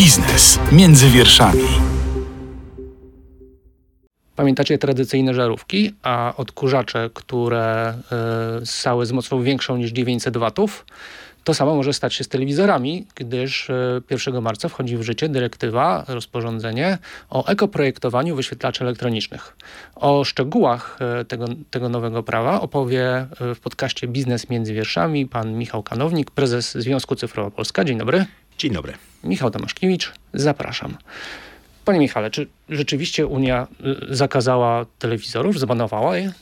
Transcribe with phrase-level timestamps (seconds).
[0.00, 1.68] Biznes między wierszami.
[4.36, 7.94] Pamiętacie tradycyjne żarówki, a odkurzacze, które
[8.62, 10.86] y, ssały z mocą większą niż 900 watów?
[11.44, 13.70] To samo może stać się z telewizorami, gdyż
[14.10, 16.98] 1 e, marca wchodzi w życie dyrektywa, rozporządzenie
[17.30, 19.56] o ekoprojektowaniu wyświetlaczy elektronicznych.
[19.94, 25.52] O szczegółach e, tego, tego nowego prawa opowie e, w podcaście Biznes między wierszami pan
[25.58, 27.84] Michał Kanownik, prezes Związku Cyfrowa Polska.
[27.84, 28.26] Dzień dobry.
[28.60, 28.92] Dzień dobry.
[29.24, 30.96] Michał Tomaszkiewicz, zapraszam.
[31.84, 33.66] Panie Michale, czy rzeczywiście Unia
[34.08, 36.32] zakazała telewizorów, zbanowała je?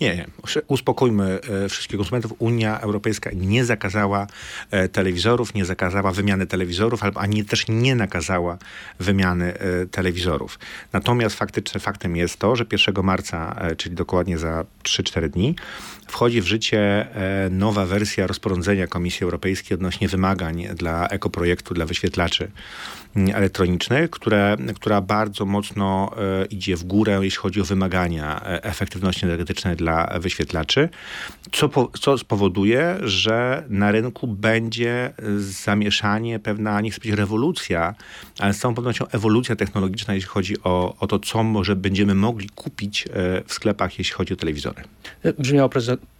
[0.00, 0.26] Nie, nie.
[0.66, 2.34] Uspokójmy e, wszystkich konsumentów.
[2.38, 4.26] Unia Europejska nie zakazała
[4.70, 8.58] e, telewizorów, nie zakazała wymiany telewizorów, ani też nie nakazała
[8.98, 10.58] wymiany e, telewizorów.
[10.92, 15.54] Natomiast faktycznym faktem jest to, że 1 marca, czyli dokładnie za 3-4 dni,
[16.08, 17.06] wchodzi w życie
[17.50, 22.50] nowa wersja rozporządzenia Komisji Europejskiej odnośnie wymagań dla ekoprojektu, dla wyświetlaczy
[23.34, 26.10] elektronicznych, które, która bardzo mocno
[26.50, 30.88] idzie w górę, jeśli chodzi o wymagania efektywności energetycznej dla wyświetlaczy,
[31.52, 37.94] co, po, co spowoduje, że na rynku będzie zamieszanie, pewna, nie chcę powiedzieć rewolucja,
[38.38, 42.48] ale z całą pewnością ewolucja technologiczna, jeśli chodzi o, o to, co może będziemy mogli
[42.48, 43.08] kupić e,
[43.46, 44.82] w sklepach, jeśli chodzi o telewizory.
[45.38, 45.68] Brzmiało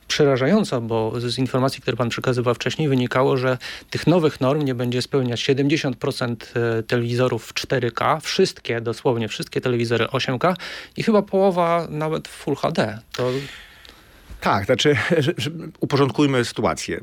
[0.08, 3.58] przerażająco, bo z informacji, które pan przekazywał wcześniej, wynikało, że
[3.90, 10.04] tych nowych norm nie będzie spełniać 70% e, telewizorów w 4K, wszystkie, dosłownie wszystkie telewizory
[10.04, 10.54] 8K
[10.96, 12.98] i chyba połowa nawet Full HD.
[13.12, 13.30] To
[14.40, 14.96] tak, znaczy
[15.80, 17.00] uporządkujmy sytuację.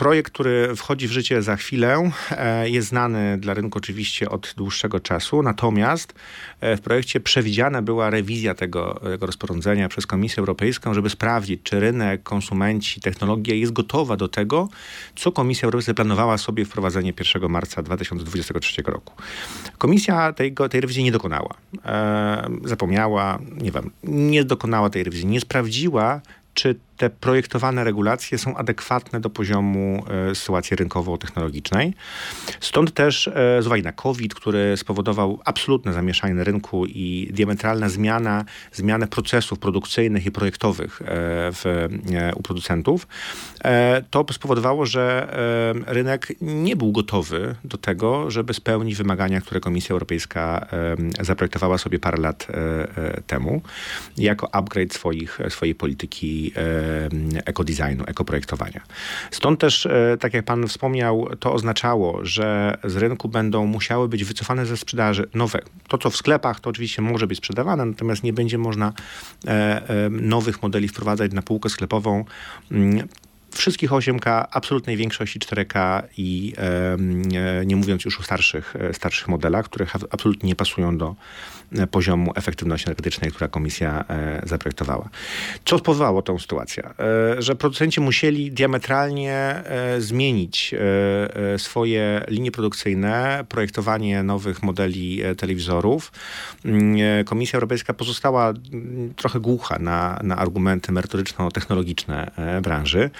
[0.00, 5.00] Projekt, który wchodzi w życie za chwilę, e, jest znany dla rynku oczywiście od dłuższego
[5.00, 6.14] czasu, natomiast
[6.60, 11.80] e, w projekcie przewidziana była rewizja tego, tego rozporządzenia przez Komisję Europejską, żeby sprawdzić, czy
[11.80, 14.68] rynek, konsumenci, technologia jest gotowa do tego,
[15.16, 19.14] co Komisja Europejska planowała sobie wprowadzenie 1 marca 2023 roku.
[19.78, 21.54] Komisja tej, tej rewizji nie dokonała.
[21.84, 26.20] E, zapomniała, nie wiem, nie dokonała tej rewizji, nie sprawdziła,
[26.54, 31.92] czy te projektowane regulacje są adekwatne do poziomu e, sytuacji rynkowo-technologicznej.
[32.60, 37.88] Stąd też e, z uwagi na COVID, który spowodował absolutne zamieszanie na rynku i diametralna
[37.88, 41.06] zmiana, zmianę procesów produkcyjnych i projektowych e,
[41.52, 41.88] w,
[42.36, 43.06] u producentów,
[44.10, 45.28] to spowodowało, że
[45.86, 50.66] rynek nie był gotowy do tego, żeby spełnić wymagania, które Komisja Europejska
[51.20, 52.46] zaprojektowała sobie parę lat
[53.26, 53.62] temu,
[54.16, 56.52] jako upgrade swoich, swojej polityki
[57.44, 58.80] ekodesignu, ekoprojektowania.
[59.30, 64.24] Stąd też, e, tak jak pan wspomniał, to oznaczało, że z rynku będą musiały być
[64.24, 65.60] wycofane ze sprzedaży nowe.
[65.88, 68.92] To, co w sklepach, to oczywiście może być sprzedawane, natomiast nie będzie można
[69.46, 72.24] e, e, nowych modeli wprowadzać na półkę sklepową
[72.70, 73.08] mm,
[73.50, 79.86] wszystkich 8K, absolutnej większości 4K i e, nie mówiąc już o starszych, starszych modelach, które
[80.10, 81.14] absolutnie nie pasują do,
[81.59, 81.59] E,
[81.90, 85.08] poziomu efektywności energetycznej, która komisja e, zaprojektowała.
[85.64, 86.82] Co spowodowało tą sytuację?
[87.38, 89.62] E, że producenci musieli diametralnie
[89.98, 90.74] zmienić
[91.56, 96.12] swoje linie produkcyjne, projektowanie nowych modeli telewizorów.
[96.64, 102.30] Mm, komisja Europejska pozostała mm, trochę głucha na, na argumenty merytoryczno-technologiczne
[102.62, 103.10] branży.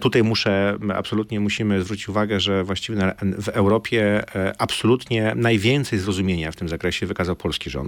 [0.00, 4.24] Tutaj muszę, absolutnie musimy zwrócić uwagę, że właściwie w Europie
[4.58, 7.81] absolutnie najwięcej zrozumienia w tym zakresie wykazał polski rząd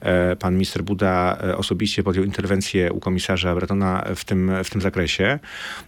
[0.00, 4.80] E, pan minister Buda e, osobiście podjął interwencję u komisarza Bretona w tym, w tym
[4.80, 5.38] zakresie.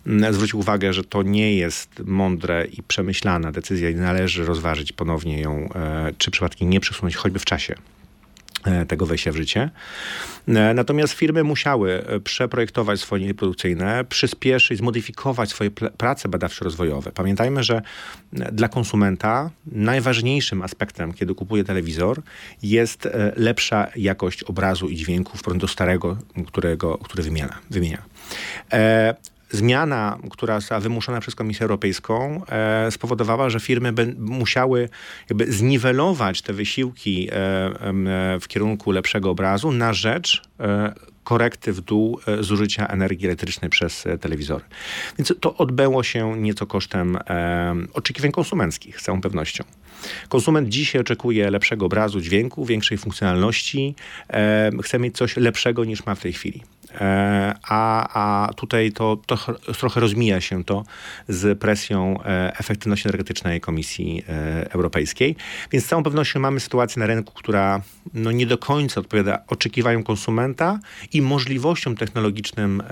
[0.06, 5.40] Mm, zwrócił uwagę, że to nie jest mądre i przemyślana decyzja i należy rozważyć ponownie
[5.40, 7.74] ją, e, czy przypadkiem nie przesunąć choćby w czasie
[8.88, 9.70] tego wejścia w życie.
[10.48, 17.12] E, natomiast firmy musiały e, przeprojektować swoje linie produkcyjne, przyspieszyć, zmodyfikować swoje prace badawczo-rozwojowe.
[17.12, 17.82] Pamiętajmy, że
[18.32, 22.22] dla konsumenta najważniejszym aspektem, kiedy kupuje telewizor,
[22.62, 27.58] jest lepsza jakość obrazu i dźwięku w porównaniu do starego, którego, który wymienia.
[27.70, 28.02] wymienia
[29.50, 34.88] zmiana, która została wymuszona przez Komisję Europejską, e, spowodowała, że firmy musiały
[35.30, 40.92] jakby zniwelować te wysiłki e, e, w kierunku lepszego obrazu na rzecz e,
[41.24, 44.64] korekty w dół e, zużycia energii elektrycznej przez e, telewizory.
[45.18, 47.18] Więc to odbyło się nieco kosztem
[47.92, 49.64] oczekiwań konsumenckich, z całą pewnością.
[50.28, 53.94] Konsument dzisiaj oczekuje lepszego obrazu, dźwięku, większej funkcjonalności.
[54.82, 56.62] chce mieć coś lepszego niż ma w tej chwili.
[57.00, 58.08] E, a,
[58.48, 59.36] a tutaj to, to
[59.78, 60.84] trochę rozmija się to
[61.28, 65.36] z presją e, efektywności energetycznej Komisji e, Europejskiej.
[65.72, 67.80] Więc z całą pewnością mamy sytuację na rynku, która
[68.14, 70.78] no nie do końca odpowiada oczekiwaniom konsumenta
[71.12, 72.82] i możliwościom technologicznym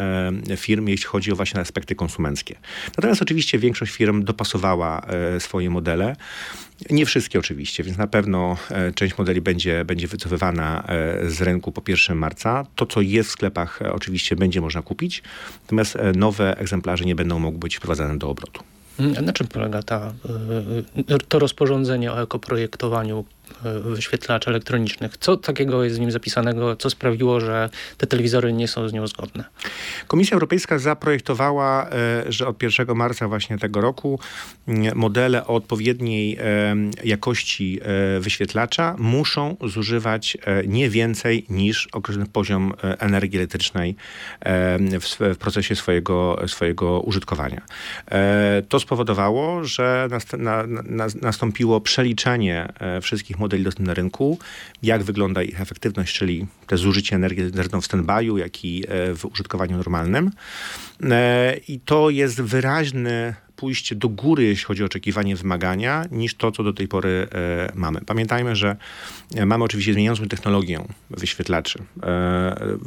[0.57, 2.57] firm, jeśli chodzi o właśnie aspekty konsumenckie.
[2.97, 5.03] Natomiast oczywiście większość firm dopasowała
[5.39, 6.17] swoje modele.
[6.91, 11.73] Nie wszystkie oczywiście, więc na pewno e, część modeli będzie, będzie wycofywana e, z rynku
[11.73, 12.67] po 1 marca.
[12.75, 15.23] To, co jest w sklepach, e, oczywiście będzie można kupić,
[15.63, 18.63] natomiast nowe egzemplarze nie będą mogły być wprowadzane do obrotu.
[19.01, 20.13] Mm, na czym polega ta,
[21.29, 23.25] to rozporządzenie o ekoprojektowaniu
[23.81, 25.17] wyświetlaczy elektronicznych.
[25.17, 29.07] Co takiego jest w nim zapisanego, co sprawiło, że te telewizory nie są z nią
[29.07, 29.45] zgodne?
[30.07, 34.21] Komisja Europejska zaprojektowała, e, że od 1 marca właśnie tego roku
[34.69, 40.37] mm, modele o odpowiedniej e, jakości e, wyświetlacza muszą zużywać
[40.67, 43.97] nie więcej niż określony poziom energii elektrycznej
[45.01, 47.63] w procesie swojego, swojego użytkowania.
[48.69, 50.09] To spowodowało, że
[51.23, 52.73] nastąpiło przeliczenie
[53.03, 54.39] wszystkich modeli dostępnych na rynku,
[54.83, 59.25] jak wygląda ich efektywność, czyli te zużycie energii zarówno w stand-by'u, jak i e, w
[59.25, 60.31] użytkowaniu normalnym.
[61.03, 66.53] E, I to jest wyraźne pójście do góry, jeśli chodzi o oczekiwanie wymagania, niż to,
[66.53, 68.01] co do tej pory e, mamy.
[68.01, 68.77] Pamiętajmy, że
[69.47, 71.79] mamy oczywiście zmieniającą technologię wyświetlaczy.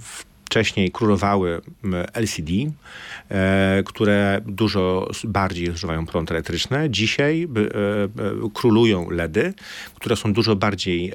[0.02, 1.62] W wcześniej królowały
[2.14, 2.52] LCD,
[3.30, 6.90] e, które dużo bardziej zużywają prąd elektryczny.
[6.90, 8.10] Dzisiaj e, e,
[8.54, 9.54] królują LEDy,
[9.96, 11.14] które są dużo bardziej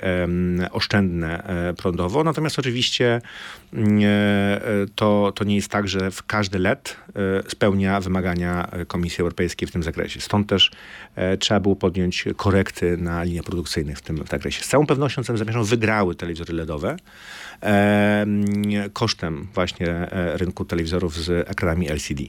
[0.71, 1.43] oszczędne
[1.77, 2.25] prądowo.
[2.25, 3.21] Natomiast oczywiście
[3.73, 4.01] mm,
[4.95, 6.97] to, to nie jest tak, że każdy LED
[7.49, 10.21] spełnia wymagania Komisji Europejskiej w tym zakresie.
[10.21, 10.71] Stąd też
[11.39, 14.65] trzeba było podjąć korekty na liniach produkcyjnych w tym zakresie.
[14.65, 16.97] Z całą pewnością zamierzam wygrały telewizory LEDowe
[18.93, 19.24] kosztem
[19.55, 22.21] właśnie e, rynku telewizorów z ekranami LCD.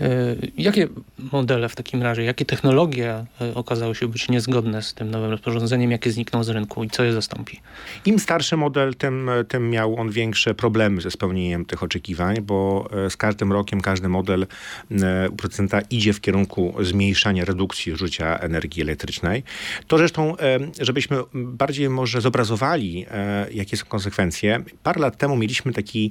[0.00, 0.88] E, jakie
[1.32, 5.90] modele w takim razie, jakie technologie e, okazały się być niezgodne z tym nowym rozporządzeniem,
[5.90, 7.60] jakie znikną z rynku i co je zastąpi?
[8.04, 13.10] Im starszy model, tym, tym miał on większe problemy ze spełnieniem tych oczekiwań, bo e,
[13.10, 14.46] z każdym rokiem każdy model
[15.30, 19.42] u producenta idzie w kierunku zmniejszania redukcji zużycia energii elektrycznej.
[19.86, 20.36] To zresztą,
[20.80, 23.06] żebyśmy bardziej może zobrazowali,
[23.52, 24.62] jakie są konsekwencje.
[24.82, 26.10] Parę lat temu mieliśmy taki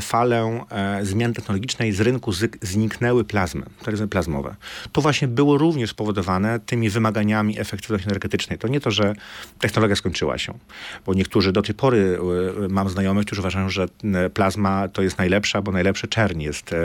[0.00, 0.60] falę
[1.02, 2.32] zmian technologicznej z rynku
[2.62, 4.56] zniknęły plazmy, telewizory plazmowe.
[4.92, 8.58] To właśnie było również spowodowane tymi wymaganiami efektywności energetycznej.
[8.58, 9.14] To nie to, że
[9.58, 10.58] technologia skończyła się,
[11.06, 12.18] bo niektórzy do tej pory
[12.64, 16.72] e, mam znajomych, którzy uważają, że e, plazma to jest najlepsza, bo najlepszy czerń jest
[16.72, 16.76] e,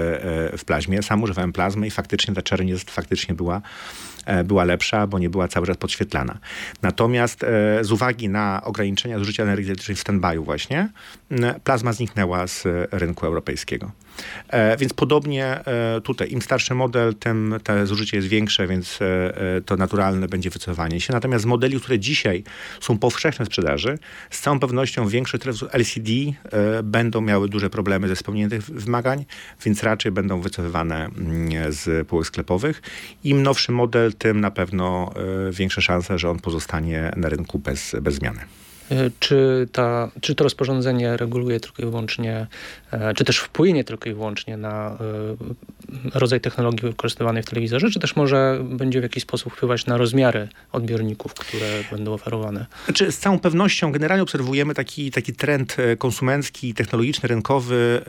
[0.57, 1.03] w plazmie.
[1.03, 3.61] Sam używałem plazmy i faktycznie ta czerń jest, faktycznie była
[4.45, 6.37] była lepsza, bo nie była cały czas podświetlana.
[6.81, 7.45] Natomiast
[7.81, 10.89] z uwagi na ograniczenia zużycia energii elektrycznej w stand-by'u właśnie,
[11.63, 13.91] plazma zniknęła z rynku europejskiego.
[14.47, 19.61] E, więc podobnie e, tutaj, im starszy model, tym to zużycie jest większe, więc e,
[19.65, 21.13] to naturalne będzie wycofanie się.
[21.13, 22.43] Natomiast z modeli, które dzisiaj
[22.79, 23.97] są powszechne w sprzedaży,
[24.29, 25.37] z całą pewnością większe
[25.71, 26.11] LCD
[26.83, 29.25] będą miały duże problemy ze spełnieniem tych wymagań,
[29.65, 32.81] więc raczej będą wycofywane mm, z półek sklepowych.
[33.23, 35.13] Im nowszy model, tym na pewno
[35.51, 38.39] większe szanse, że on pozostanie na rynku bez, bez zmiany.
[38.91, 42.47] E, czy, ta, czy to rozporządzenie reguluje tylko i wyłącznie,
[42.91, 44.97] e, czy też wpłynie tylko i wyłącznie na
[46.13, 49.97] e, rodzaj technologii wykorzystywanej w telewizorze, czy też może będzie w jakiś sposób wpływać na
[49.97, 52.65] rozmiary odbiorników, które będą oferowane?
[52.85, 58.01] Znaczy, z całą pewnością generalnie obserwujemy taki, taki trend konsumencki, technologiczny, rynkowy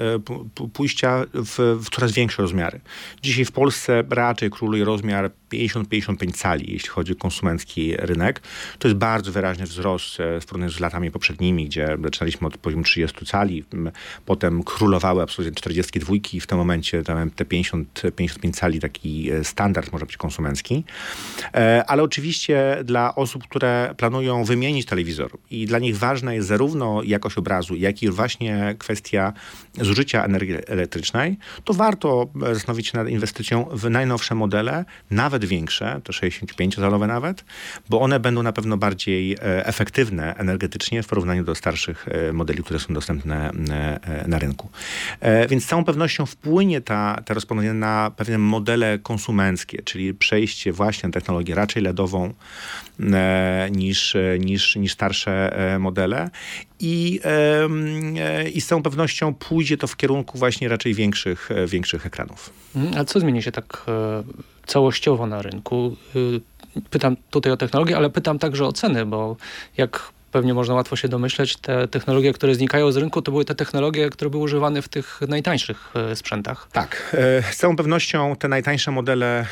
[0.73, 2.81] pójścia w, w coraz większe rozmiary.
[3.23, 8.43] Dzisiaj w Polsce raczej króluje rozmiar 50-55 cali, jeśli chodzi o konsumencki rynek.
[8.79, 13.27] To jest bardzo wyraźny wzrost w porównaniu z latami poprzednimi, gdzie zaczynaliśmy od poziomu 30
[13.27, 13.65] cali,
[14.27, 17.03] potem królowały absolutnie 42 i w tym momencie
[17.37, 20.85] te 50, 55 cali taki e, standard może być konsumencki.
[21.55, 27.03] E, ale oczywiście dla osób, które planują wymienić telewizor i dla nich ważna jest zarówno
[27.03, 29.33] jakość obrazu, jak i właśnie kwestia
[29.81, 36.13] zużycia energii elektrycznej, to warto zastanowić się nad inwestycją w najnowsze modele, nawet większe, to
[36.13, 37.45] 65-calowe nawet,
[37.89, 42.63] bo one będą na pewno bardziej e, efektywne energetycznie w porównaniu do starszych e, modeli,
[42.63, 44.69] które są dostępne e, na rynku.
[45.49, 51.07] Więc z całą pewnością wpłynie ta, ta rozporządzenie na pewne modele konsumenckie, czyli przejście właśnie
[51.07, 52.35] na technologię raczej LEDową
[53.71, 56.31] niż, niż, niż starsze modele.
[56.81, 57.21] I,
[58.55, 62.51] I z całą pewnością pójdzie to w kierunku właśnie raczej większych, większych ekranów.
[62.97, 63.87] A co zmieni się tak
[64.67, 65.97] całościowo na rynku?
[66.17, 66.41] Y,
[66.91, 69.37] pytam tutaj o technologię, ale pytam także o ceny, bo
[69.77, 73.55] jak pewnie można łatwo się domyśleć, te technologie, które znikają z rynku, to były te
[73.55, 76.69] technologie, które były używane w tych najtańszych e, sprzętach.
[76.73, 77.17] Tak.
[77.53, 79.47] Z całą pewnością te najtańsze modele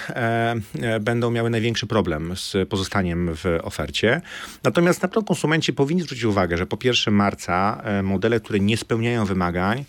[1.01, 4.21] będą miały największy problem z pozostaniem w ofercie.
[4.65, 9.25] Natomiast na pewno konsumenci powinni zwrócić uwagę, że po 1 marca modele, które nie spełniają
[9.25, 9.85] wymagań,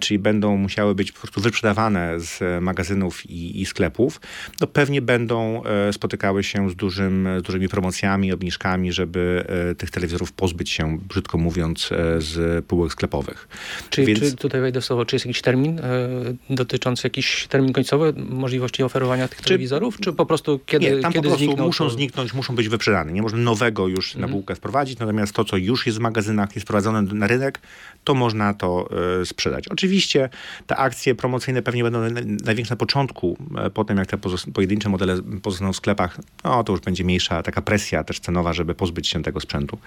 [0.00, 4.20] czyli będą musiały być po prostu wyprzedawane z magazynów i, i sklepów,
[4.60, 5.62] no pewnie będą
[5.92, 11.38] spotykały się z, dużym, z dużymi promocjami, obniżkami, żeby e, tych telewizorów pozbyć się, brzydko
[11.38, 13.48] mówiąc, e, z półek sklepowych.
[13.90, 14.20] Czy, Więc...
[14.20, 16.08] czy tutaj wejdę w słowo, czy jest jakiś termin e,
[16.50, 21.12] dotyczący, jakiś termin końcowy możliwości oferowania tych czy, telewizorów, czy po prostu kiedy, nie, tam
[21.12, 21.90] kiedy po prostu znikną, muszą to...
[21.90, 23.12] zniknąć, muszą być wyprzedane.
[23.12, 24.32] Nie można nowego już na mhm.
[24.32, 27.60] półkę wprowadzić, natomiast to, co już jest w magazynach, jest wprowadzone na rynek,
[28.04, 28.88] to można to
[29.20, 29.68] y, sprzedać.
[29.68, 30.28] Oczywiście
[30.66, 31.98] te akcje promocyjne pewnie będą
[32.44, 33.36] największe na początku,
[33.74, 34.18] potem jak te
[34.54, 38.74] pojedyncze modele pozostaną w sklepach, no to już będzie mniejsza taka presja też cenowa, żeby
[38.74, 39.78] pozbyć się tego sprzętu.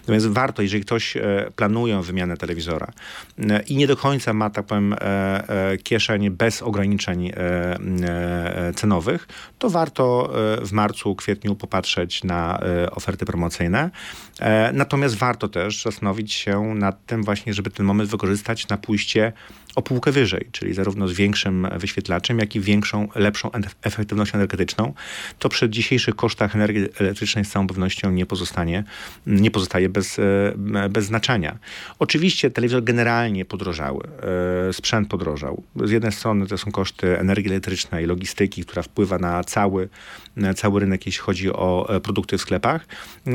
[0.00, 2.92] Natomiast warto, jeżeli ktoś e, planuje wymianę telewizora
[3.38, 7.32] e, i nie do końca ma, tak powiem, e, kieszeń bez ograniczeń
[8.76, 12.60] cenowych, to warto w marcu, kwietniu popatrzeć na
[12.90, 13.90] oferty promocyjne.
[14.72, 19.32] Natomiast warto też zastanowić się nad tym właśnie, żeby ten moment wykorzystać na pójście
[19.74, 23.50] o półkę wyżej, czyli zarówno z większym wyświetlaczem, jak i większą, lepszą
[23.82, 24.94] efektywnością energetyczną.
[25.38, 28.84] To przy dzisiejszych kosztach energii elektrycznej z całą pewnością nie pozostanie,
[29.26, 31.58] nie pozostaje bez, e, bez znaczenia.
[31.98, 34.08] Oczywiście telewizor generalnie podrożały,
[34.68, 35.62] e, sprzęt podrożał.
[35.84, 39.88] Z jednej strony to są koszty energii elektrycznej, logistyki, która wpływa na cały,
[40.56, 42.86] cały rynek, jeśli chodzi o e, produkty w sklepach,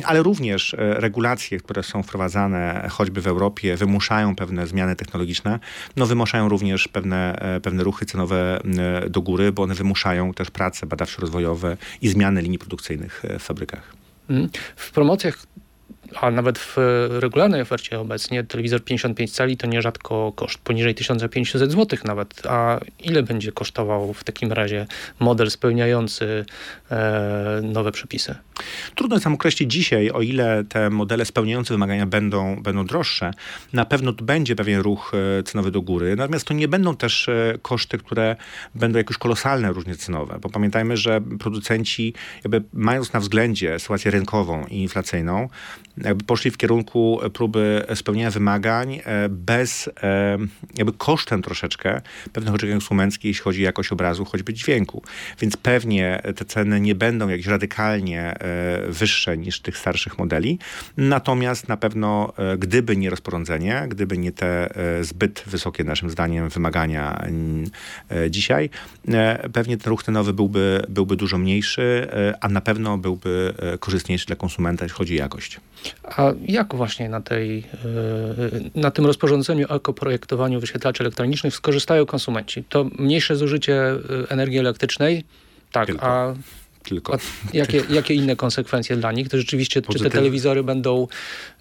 [0.04, 5.60] ale również regulacje, które są wprowadzane choćby w Europie, wymuszają pewne zmiany technologiczne,
[5.96, 8.60] no wymuszają również pewne, pewne ruchy cenowe
[9.10, 13.94] do góry, bo one wymuszają też prace badawczo-rozwojowe i zmiany linii produkcyjnych w fabrykach.
[14.76, 15.38] W promocjach
[16.22, 16.78] a nawet w
[17.20, 22.46] regularnej ofercie obecnie telewizor 55 cali to nierzadko koszt poniżej 1500 zł nawet.
[22.46, 24.88] A ile będzie kosztował w takim razie
[25.20, 26.46] model spełniający
[26.92, 28.36] e, nowe przepisy?
[28.96, 33.32] Trudno jest nam określić dzisiaj, o ile te modele spełniające wymagania będą, będą droższe.
[33.74, 37.58] Na pewno będzie pewien ruch e, cenowy do góry, natomiast to nie będą też e,
[37.62, 38.36] koszty, które
[38.76, 44.66] będą jakoś kolosalne różnie cenowe, bo pamiętajmy, że producenci jakby mając na względzie sytuację rynkową
[44.68, 45.50] i inflacyjną,
[45.98, 49.90] jakby poszli w kierunku próby spełnienia wymagań e, bez,
[50.78, 52.02] jakby kosztem troszeczkę
[52.34, 55.04] pewnych oczekiwań konsumenckich, jeśli chodzi o jakość obrazu, choćby dźwięku.
[55.40, 60.60] Więc pewnie te ceny nie będą jakieś radykalnie E, wyższe niż tych starszych modeli.
[60.98, 66.50] Natomiast na pewno, e, gdyby nie rozporządzenie, gdyby nie te e, zbyt wysokie naszym zdaniem
[66.50, 67.26] wymagania
[68.30, 68.70] dzisiaj,
[69.54, 72.08] pewnie ten ruch cenowy byłby, byłby dużo mniejszy,
[72.42, 75.60] a na pewno byłby korzystniejszy dla konsumenta, jeśli chodzi o jakość.
[76.04, 77.64] A jak właśnie na, tej,
[78.76, 82.64] na tym rozporządzeniu o ekoprojektowaniu wyświetlaczy elektronicznych skorzystają konsumenci?
[82.70, 83.94] To mniejsze zużycie
[84.30, 85.24] energii elektrycznej,
[85.72, 86.06] tak, Tylko.
[86.06, 86.34] a
[86.86, 87.18] tylko.
[87.54, 89.30] Jakie, jakie inne konsekwencje dla nich?
[89.30, 91.55] To rzeczywiście, czy te telewizory będą e,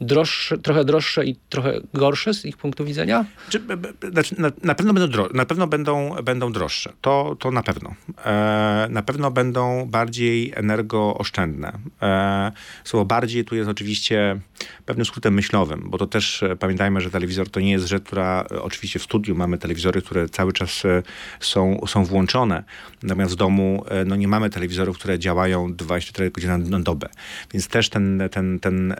[0.00, 3.24] droższe, trochę droższe i trochę gorsze z ich punktu widzenia?
[3.48, 3.60] Czy,
[4.12, 6.92] znaczy, na, na, pewno będą, dro, na pewno będą, będą droższe.
[7.00, 7.94] To, to na pewno.
[8.24, 11.72] E, na pewno będą bardziej energooszczędne.
[12.02, 12.52] E,
[12.84, 14.40] słowo bardziej tu jest oczywiście
[14.86, 18.44] pewnym skrótem myślowym, bo to też e, pamiętajmy, że telewizor to nie jest rzecz, która
[18.50, 21.02] e, oczywiście w studiu mamy telewizory, które cały czas e,
[21.40, 22.64] są, są włączone.
[23.02, 27.08] Natomiast w domu no, nie mamy telewizorów, które działają 24 godziny na dobę.
[27.52, 28.98] Więc też ten, ten, ten e,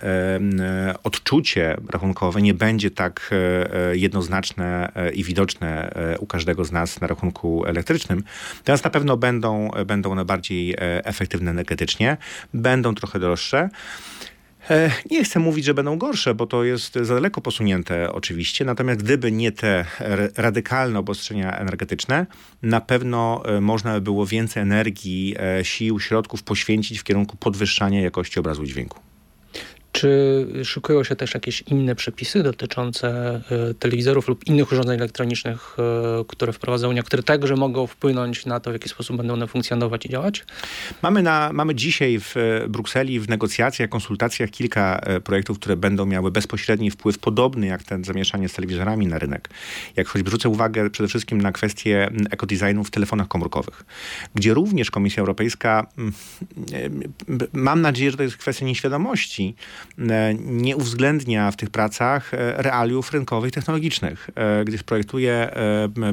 [1.05, 7.01] odczucie rachunkowe nie będzie tak e, e, jednoznaczne e, i widoczne u każdego z nas
[7.01, 8.25] na rachunku elektrycznym.
[8.65, 12.17] Teraz na pewno będą, będą one bardziej efektywne energetycznie,
[12.55, 13.69] będą trochę droższe.
[15.11, 18.65] Nie chcę mówić, że będą gorsze, bo to jest za daleko posunięte oczywiście.
[18.65, 19.85] Natomiast gdyby nie te
[20.37, 22.27] radykalne obostrzenia energetyczne,
[22.63, 28.65] na pewno można by było więcej energii, sił, środków poświęcić w kierunku podwyższania jakości obrazu
[28.65, 29.14] dźwięku.
[29.95, 36.25] Czy szykują się też jakieś inne przepisy dotyczące e, telewizorów lub innych urządzeń elektronicznych, e,
[36.29, 40.07] które wprowadza Unia, które także mogą wpłynąć na to, w jaki sposób będą one funkcjonować
[40.07, 40.45] i działać?
[41.03, 46.31] Mamy, na, mamy dzisiaj w e, Brukseli w negocjacjach, konsultacjach kilka projektów, które będą miały
[46.31, 49.49] bezpośredni wpływ, podobny jak ten zamieszanie z telewizorami na rynek.
[49.97, 53.85] Jak choćby zwrócę uwagę przede wszystkim na kwestię ekodesignu w telefonach komórkowych,
[54.35, 55.87] gdzie również Komisja Europejska,
[57.53, 59.55] mam nadzieję, że to jest kwestia nieświadomości,
[60.39, 64.31] nie uwzględnia w tych pracach realiów rynkowych, technologicznych,
[64.65, 65.51] gdyż projektuje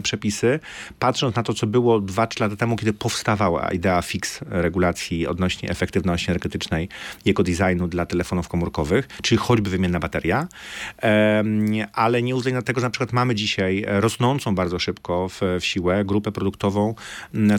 [0.03, 0.59] przepisy,
[0.99, 6.31] patrząc na to, co było 2-3 lata temu, kiedy powstawała idea fix regulacji odnośnie efektywności
[6.31, 6.89] energetycznej
[7.25, 10.47] i designu dla telefonów komórkowych, czyli choćby wymienna bateria,
[11.93, 16.05] ale nie uwzględnia tego, że na przykład mamy dzisiaj rosnącą bardzo szybko w, w siłę
[16.05, 16.95] grupę produktową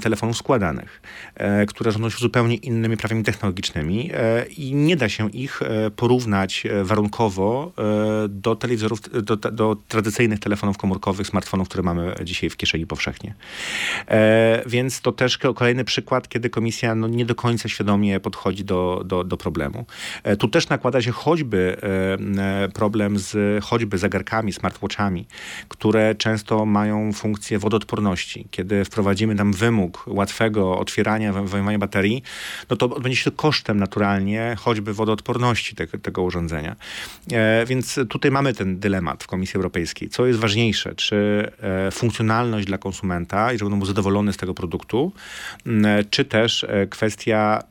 [0.02, 1.02] telefonów składanych,
[1.34, 5.90] e, które rządzą się zupełnie innymi prawami technologicznymi e, i nie da się ich e,
[6.02, 7.72] porównać warunkowo
[8.28, 13.34] do telewizorów, do, do tradycyjnych telefonów komórkowych, smartfonów, które mamy dzisiaj w kieszeni powszechnie.
[14.66, 19.24] Więc to też kolejny przykład, kiedy komisja no, nie do końca świadomie podchodzi do, do,
[19.24, 19.86] do problemu.
[20.38, 21.76] Tu też nakłada się choćby
[22.74, 25.26] problem z choćby zegarkami, smartwatchami,
[25.68, 28.46] które często mają funkcję wodoodporności.
[28.50, 32.22] Kiedy wprowadzimy tam wymóg łatwego otwierania, wyjmowania baterii,
[32.70, 36.76] no to odbędzie się to kosztem naturalnie choćby wodoodporności te, tego urządzenia.
[37.32, 40.08] E, więc tutaj mamy ten dylemat w Komisji Europejskiej.
[40.08, 40.94] Co jest ważniejsze?
[40.94, 45.12] Czy e, funkcjonalność dla konsumenta i żeby on był zadowolony z tego produktu,
[45.66, 47.62] e, czy też kwestia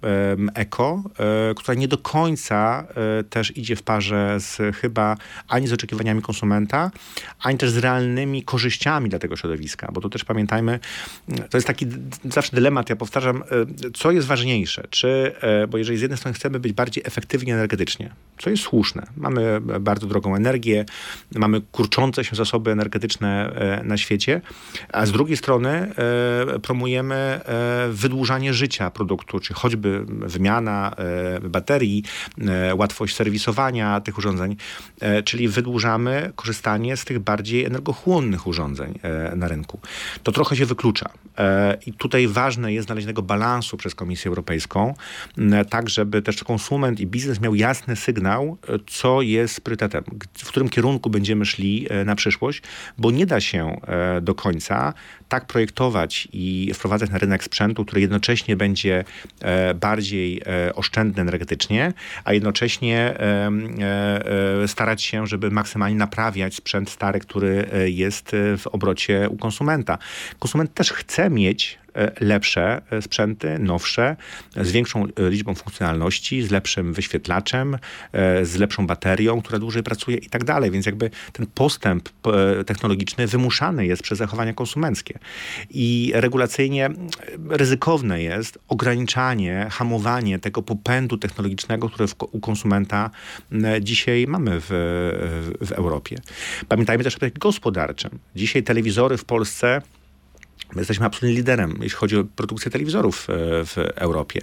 [0.53, 1.03] eko,
[1.55, 2.87] która nie do końca
[3.29, 6.91] też idzie w parze z chyba ani z oczekiwaniami konsumenta,
[7.39, 10.79] ani też z realnymi korzyściami dla tego środowiska, bo to też pamiętajmy,
[11.49, 11.85] to jest taki
[12.25, 13.43] zawsze dylemat, ja powtarzam,
[13.93, 15.35] co jest ważniejsze, czy,
[15.69, 18.10] bo jeżeli z jednej strony chcemy być bardziej efektywni energetycznie,
[18.41, 20.85] co jest słuszne, mamy bardzo drogą energię,
[21.35, 24.41] mamy kurczące się zasoby energetyczne e, na świecie,
[24.93, 25.93] a z drugiej strony
[26.61, 27.39] promujemy
[27.89, 30.95] wydłużanie życia produktu, czy choćby wymiana
[31.41, 32.03] baterii,
[32.75, 34.55] łatwość serwisowania tych urządzeń,
[35.25, 38.99] czyli wydłużamy korzystanie z tych bardziej energochłonnych urządzeń
[39.35, 39.79] na rynku.
[40.23, 41.09] To trochę się wyklucza.
[41.37, 44.93] E, I tutaj ważne jest znalezienie balansu przez Komisję Europejską,
[45.69, 50.03] tak żeby też konsument i biznes miał jasny sygnał, e, co jest priorytetem,
[50.37, 52.61] w którym kierunku będziemy szli e, na przyszłość,
[52.97, 53.81] bo nie da się
[54.21, 54.93] do końca
[55.31, 59.03] tak projektować i wprowadzać na rynek sprzętu, który jednocześnie będzie
[59.75, 60.41] bardziej
[60.75, 63.17] oszczędny energetycznie, a jednocześnie
[64.67, 69.97] starać się, żeby maksymalnie naprawiać sprzęt stary, który jest w obrocie u konsumenta.
[70.39, 74.15] Konsument też chce mieć E, lepsze e, sprzęty, nowsze,
[74.55, 77.77] z większą e, liczbą funkcjonalności, z lepszym wyświetlaczem,
[78.43, 80.71] z lepszą baterią, która dłużej pracuje i tak dalej.
[80.71, 82.09] Więc jakby ten postęp
[82.65, 85.19] technologiczny wymuszany jest przez zachowania konsumenckie.
[85.69, 86.89] I regulacyjnie
[87.49, 93.09] ryzykowne jest ograniczanie, hamowanie tego popędu technologicznego, które w, u konsumenta
[93.81, 94.67] dzisiaj mamy w,
[95.61, 96.17] w Europie.
[96.67, 98.19] Pamiętajmy też o aspekcie gospodarczym.
[98.35, 99.81] Dzisiaj telewizory w Polsce
[100.75, 103.33] My jesteśmy absolutnym liderem, jeśli chodzi o produkcję telewizorów e,
[103.65, 104.41] w Europie.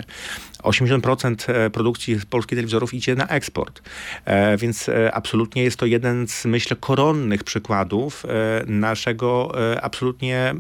[0.63, 3.83] 80% e, produkcji polskich telewizorów idzie na eksport,
[4.25, 8.27] e, więc absolutnie jest to jeden z, myślę, koronnych przykładów
[8.67, 10.55] naszego absolutnie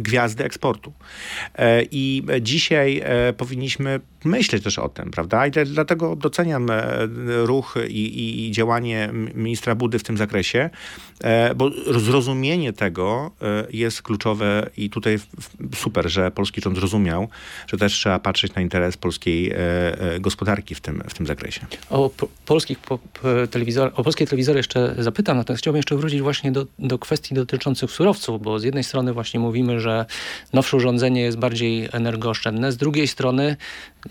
[0.00, 0.92] gwiazdy eksportu.
[1.90, 3.02] I dzisiaj
[3.36, 5.46] powinniśmy myśleć też o tym, prawda?
[5.46, 6.68] I dlatego doceniam
[7.26, 10.70] ruch i, i działanie ministra Budy w tym zakresie,
[11.56, 13.30] bo zrozumienie tego
[13.70, 15.18] jest kluczowe i tutaj tutaj
[15.74, 17.28] super, że polski rząd zrozumiał,
[17.66, 21.60] że też trzeba patrzeć na interes polskiej e, e, gospodarki w tym, w tym zakresie.
[21.90, 22.10] O,
[22.46, 22.98] polskich po,
[23.94, 28.42] o polskie telewizory jeszcze zapytam, natomiast chciałbym jeszcze wrócić właśnie do, do kwestii dotyczących surowców,
[28.42, 30.06] bo z jednej strony właśnie mówimy, że
[30.52, 33.56] nowsze urządzenie jest bardziej energooszczędne, z drugiej strony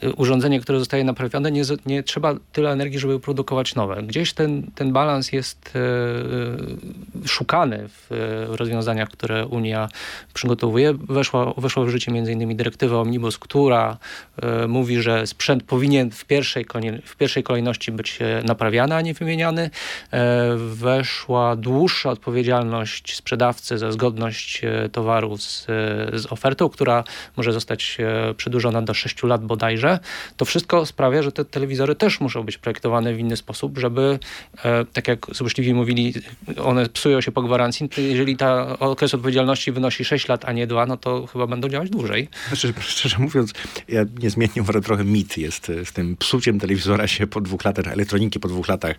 [0.03, 4.03] y, urządzenie, które zostaje naprawione, nie, nie trzeba tyle energii, żeby produkować nowe.
[4.03, 5.73] Gdzieś ten, ten balans jest
[7.25, 8.07] szukany w
[8.49, 9.89] rozwiązaniach, które Unia
[10.33, 12.57] przygotowuje weszła, weszła w życie m.in.
[12.57, 13.97] dyrektywa Omnibus, która
[14.63, 16.65] y, mówi, że sprzęt powinien w pierwszej,
[17.05, 19.69] w pierwszej kolejności być e, naprawiany, a nie wymieniany.
[20.11, 25.65] E, weszła dłuższa odpowiedzialność sprzedawcy za zgodność towaru z,
[26.13, 27.03] z ofertą, która
[27.37, 27.97] może zostać
[28.37, 29.99] przedłużona do 6 lat bodajże.
[30.37, 34.19] To wszystko sprawia, że te telewizory też muszą być projektowane w inny sposób, żeby,
[34.93, 36.13] tak jak złośliwi mówili,
[36.63, 37.89] one psują się po gwarancji.
[37.97, 41.89] Jeżeli ta okres odpowiedzialności wynosi 6 lat, a nie 2, no to chyba będą działać
[41.89, 42.27] dłużej.
[42.47, 43.53] Znaczy, szczerze mówiąc,
[43.87, 48.39] ja niezmiennie uważam, trochę mit jest z tym psuciem telewizora się po dwóch latach, elektroniki
[48.39, 48.95] po dwóch latach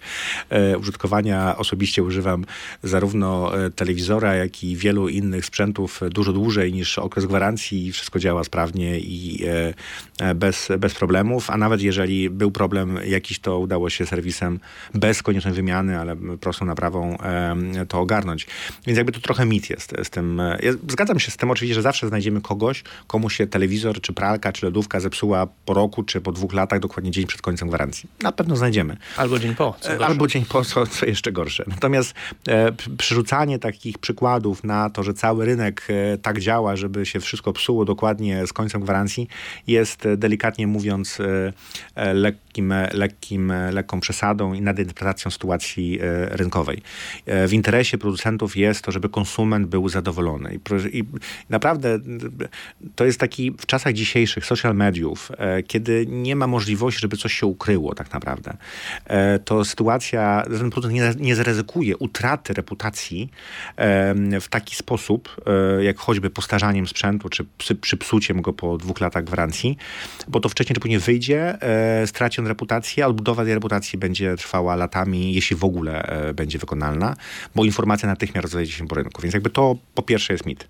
[0.50, 1.56] e, użytkowania.
[1.56, 2.44] Osobiście używam
[2.82, 8.18] zarówno e, telewizora, jak i wielu innych sprzętów dużo dłużej niż okres gwarancji i wszystko
[8.18, 9.74] działa sprawnie i e,
[10.18, 14.60] e, bez, bez problemów, a nawet jeżeli był problem jakiś, to udało się serwisem
[14.94, 18.46] bez koniecznej wymiany, ale prostą naprawą e, to ogarnąć.
[18.86, 20.42] Więc jakby to trochę mit jest z tym.
[20.62, 24.12] Ja zgadzam się z tym oczywiście, oczywiście, że zawsze znajdziemy kogoś, komu się telewizor, czy
[24.12, 28.08] pralka, czy lodówka zepsuła po roku, czy po dwóch latach, dokładnie dzień przed końcem gwarancji.
[28.22, 28.96] Na pewno znajdziemy.
[29.16, 29.74] Albo dzień po.
[30.06, 31.64] Albo dzień po, co, co jeszcze gorsze.
[31.66, 32.14] Natomiast
[32.48, 37.52] e, przerzucanie takich przykładów na to, że cały rynek e, tak działa, żeby się wszystko
[37.52, 39.28] psuło dokładnie z końcem gwarancji,
[39.66, 41.52] jest e, delikatnie mówiąc e,
[41.94, 45.98] e lekkim, e, lekkim, lekką przesadą i nadinterpretacją sytuacji
[46.30, 46.82] rynkowej.
[47.26, 50.54] W interesie producentów jest to, żeby konsument był zadowolony.
[50.54, 51.04] I, i
[51.50, 51.98] naprawdę
[52.94, 55.32] to jest taki w czasach dzisiejszych social mediów,
[55.66, 58.56] kiedy nie ma możliwości, żeby coś się ukryło tak naprawdę,
[59.44, 63.30] to sytuacja, ten producent nie, nie zaryzykuje utraty reputacji
[64.40, 65.36] w taki sposób,
[65.80, 67.28] jak choćby postarzaniem sprzętu,
[67.58, 69.76] czy przypsuciem go po dwóch latach gwarancji,
[70.28, 74.36] bo to wcześniej czy później wyjdzie, e, straci on reputację, a odbudowa tej reputacji będzie
[74.36, 77.16] trwała latami, jeśli w ogóle e, będzie wykonalna,
[77.54, 79.22] bo informacja natychmiast rozejdzie się po rynku.
[79.22, 80.68] Więc jakby to po pierwsze jest mit.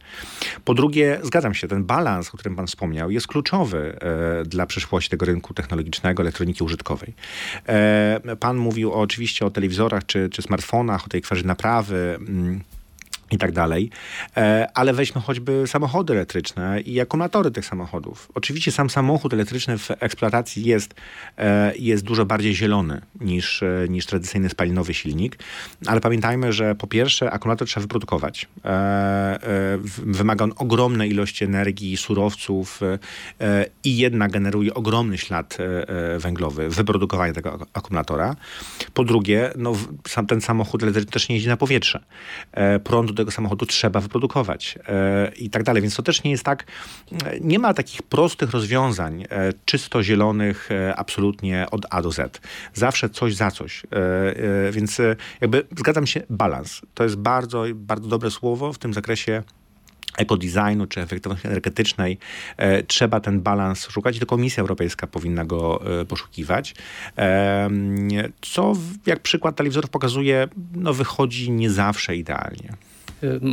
[0.66, 5.10] Po drugie, zgadzam się, ten balans, o którym pan wspomniał, jest kluczowy e, dla przyszłości
[5.10, 7.14] tego rynku technologicznego, elektroniki użytkowej.
[8.40, 12.16] Pan mówił oczywiście o telewizorach czy, czy smartfonach, o tej kwestii naprawy.
[12.18, 12.60] Mm,
[13.30, 13.90] i tak dalej.
[14.36, 18.28] E, ale weźmy choćby samochody elektryczne i akumulatory tych samochodów.
[18.34, 20.94] Oczywiście sam samochód elektryczny w eksploatacji jest,
[21.38, 25.38] e, jest dużo bardziej zielony niż, e, niż tradycyjny spalinowy silnik,
[25.86, 28.48] ale pamiętajmy, że po pierwsze akumulator trzeba wyprodukować.
[29.96, 32.80] Wymaga on ogromnej ilości energii, surowców
[33.84, 35.58] i jednak generuje ogromny ślad
[36.18, 38.36] węglowy wyprodukowania tego akumulatora.
[38.94, 39.72] Po drugie, no,
[40.08, 42.04] sam ten samochód elektryczny też nie jeździ na powietrze.
[42.84, 45.82] Prąd tego samochodu trzeba wyprodukować e, i tak dalej.
[45.82, 46.64] Więc to też nie jest tak,
[47.24, 52.40] e, nie ma takich prostych rozwiązań, e, czysto zielonych, absolutnie od A do Z.
[52.74, 53.82] Zawsze coś za coś.
[54.70, 55.00] Więc
[55.40, 56.82] jakby zgadzam się, balans.
[56.94, 59.42] To jest bardzo, bardzo dobre słowo w tym zakresie
[60.16, 62.18] ekodesignu czy efektywności energetycznej
[62.56, 66.74] e, trzeba ten balans szukać i to Komisja Europejska powinna go e, poszukiwać.
[67.18, 67.70] E,
[68.40, 68.72] co,
[69.06, 72.72] jak przykład telewizorów pokazuje, no wychodzi nie zawsze idealnie.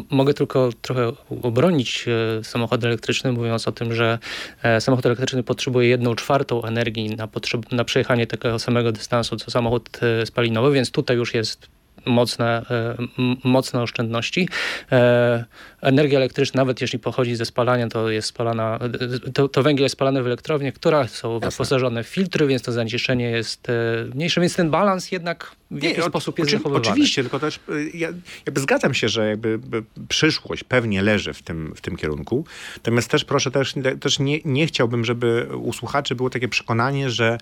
[0.09, 2.05] Mogę tylko trochę obronić
[2.39, 4.19] e, samochód elektryczny, mówiąc o tym, że
[4.63, 9.51] e, samochód elektryczny potrzebuje jedną czwartą energii na, potrzeb, na przejechanie tego samego dystansu co
[9.51, 11.67] samochód e, spalinowy, więc tutaj już jest
[12.05, 12.65] mocne,
[13.43, 14.49] mocne oszczędności.
[15.83, 18.79] Energia elektryczna, nawet jeśli pochodzi ze spalania, to jest spalana,
[19.33, 21.49] to, to węgiel jest spalany w elektrowni, która są Jasne.
[21.49, 23.67] wyposażone w filtry, więc to zanieczyszczenie jest
[24.13, 27.91] mniejsze, więc ten balans jednak w jaki nie, sposób jest oczy, Oczywiście, tylko też y,
[27.93, 28.09] ja,
[28.45, 29.59] jakby zgadzam się, że jakby
[30.09, 32.45] przyszłość pewnie leży w tym, w tym kierunku.
[32.77, 37.37] Natomiast też proszę, też, też nie, nie chciałbym, żeby u słuchaczy było takie przekonanie, że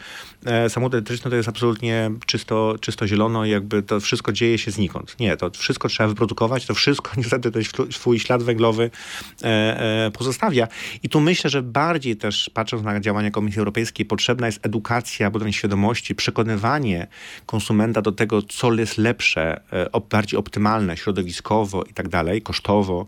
[0.45, 4.71] e, samochód elektryczny to jest absolutnie czysto, czysto zielono i jakby to wszystko dzieje się
[4.71, 5.19] znikąd.
[5.19, 8.91] Nie, to wszystko trzeba wyprodukować, to wszystko niestety ten swój ślad węglowy
[9.43, 10.67] e, e, pozostawia.
[11.03, 15.53] I tu myślę, że bardziej też patrząc na działania Komisji Europejskiej potrzebna jest edukacja, budowanie
[15.53, 17.07] świadomości, przekonywanie
[17.45, 23.05] konsumenta do tego, co jest lepsze, e, bardziej optymalne środowiskowo i tak dalej, kosztowo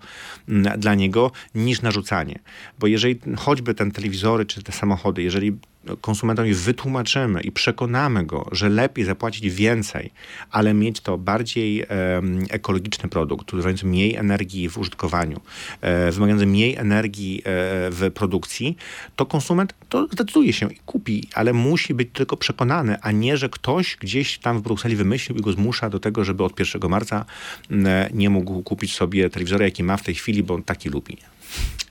[0.77, 2.39] dla niego, niż narzucanie.
[2.79, 5.57] Bo jeżeli choćby ten telewizory czy te samochody, jeżeli
[6.01, 10.11] konsumentowi wytłumaczymy i przekonamy go, że lepiej zapłacić więcej,
[10.51, 11.85] ale mieć to bardziej
[12.49, 15.41] ekologiczny produkt, wymagający mniej energii w użytkowaniu,
[15.81, 17.41] e, wymagający mniej energii e,
[17.91, 18.77] w produkcji,
[19.15, 23.49] to konsument to zdecyduje się i kupi, ale musi być tylko przekonany, a nie, że
[23.49, 27.25] ktoś gdzieś tam w Brukseli wymyślił i go zmusza do tego, żeby od 1 marca
[28.13, 31.17] nie mógł kupić sobie telewizora, jaki ma w tej chwili, bo on taki lubi.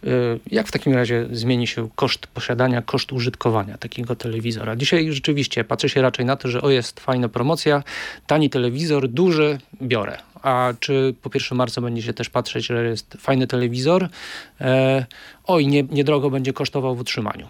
[0.05, 4.77] Y, jak w takim razie zmieni się koszt posiadania, koszt użytkowania takiego telewizora?
[4.77, 7.83] Dzisiaj rzeczywiście patrzy się raczej na to, że o jest fajna promocja,
[8.27, 10.19] tani telewizor, duży, biorę.
[10.43, 14.09] A czy po 1 marca będzie się też patrzeć, że jest fajny telewizor?
[14.61, 15.07] E,
[15.53, 17.47] oj, nie, niedrogo będzie kosztował w utrzymaniu.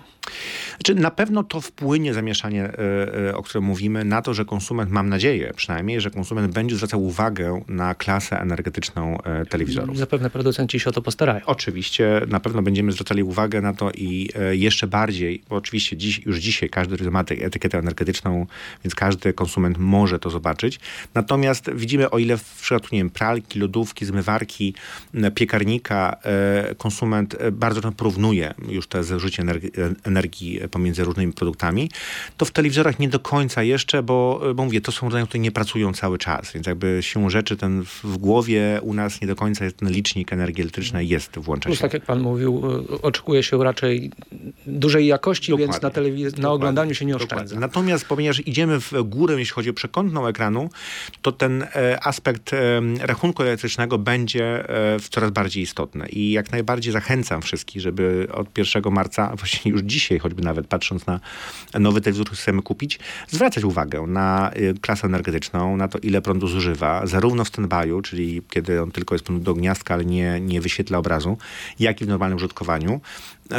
[0.71, 4.91] Znaczy, na pewno to wpłynie zamieszanie, e, e, o którym mówimy, na to, że konsument,
[4.91, 9.99] mam nadzieję przynajmniej, że konsument będzie zwracał uwagę na klasę energetyczną e, telewizorów.
[9.99, 11.41] Zapewne producenci się o to postarają.
[11.47, 16.39] Oczywiście, na pewno będziemy zwracali uwagę na to i jeszcze bardziej, bo oczywiście dziś, już
[16.39, 18.47] dzisiaj każdy ma etykietę energetyczną,
[18.85, 20.81] więc każdy konsument może to zobaczyć.
[21.15, 24.75] Natomiast widzimy, o ile w przypadku nie wiem, pralki, lodówki, zmywarki,
[25.35, 26.17] piekarnika,
[26.79, 29.71] konsument bardzo porównuje już te zużycie energii,
[30.05, 31.91] energii pomiędzy różnymi produktami,
[32.37, 35.53] to w telewizorach nie do końca jeszcze, bo, bo mówię, to są rodzaje, które nie
[35.53, 39.65] pracują cały czas, więc jakby siłą rzeczy ten w głowie u nas nie do końca
[39.65, 41.83] jest ten licznik energii elektrycznej jest włącza Plus, się.
[41.83, 42.63] tak jak pan mówił,
[42.95, 44.11] y, oczekuje się raczej
[44.67, 45.73] dużej jakości, Dokładnie.
[45.73, 46.49] więc na, telewiz- na Dokładnie.
[46.49, 47.37] oglądaniu się nie Dokładnie.
[47.37, 47.61] oszczędza.
[47.61, 50.71] Natomiast ponieważ idziemy w górę, jeśli chodzi o przekątną ekranu,
[51.23, 56.09] to ten e, aspekt e, rachunku elektrycznego będzie e, coraz bardziej istotny.
[56.09, 61.07] I jak najbardziej zachęcam wszystkich, żeby od 1 marca, właściwie już dzisiaj, choćby nawet patrząc
[61.07, 61.21] na
[61.81, 66.49] nowy telewizor, który chcemy kupić, zwracać uwagę na e, klasę energetyczną, na to, ile prądu
[66.49, 70.99] zużywa, zarówno w stand-by'u, czyli kiedy on tylko jest do gniazdka, ale nie, nie wyświetla
[70.99, 71.39] obrazu,
[71.79, 73.01] jak i w normalnym użytkowaniu,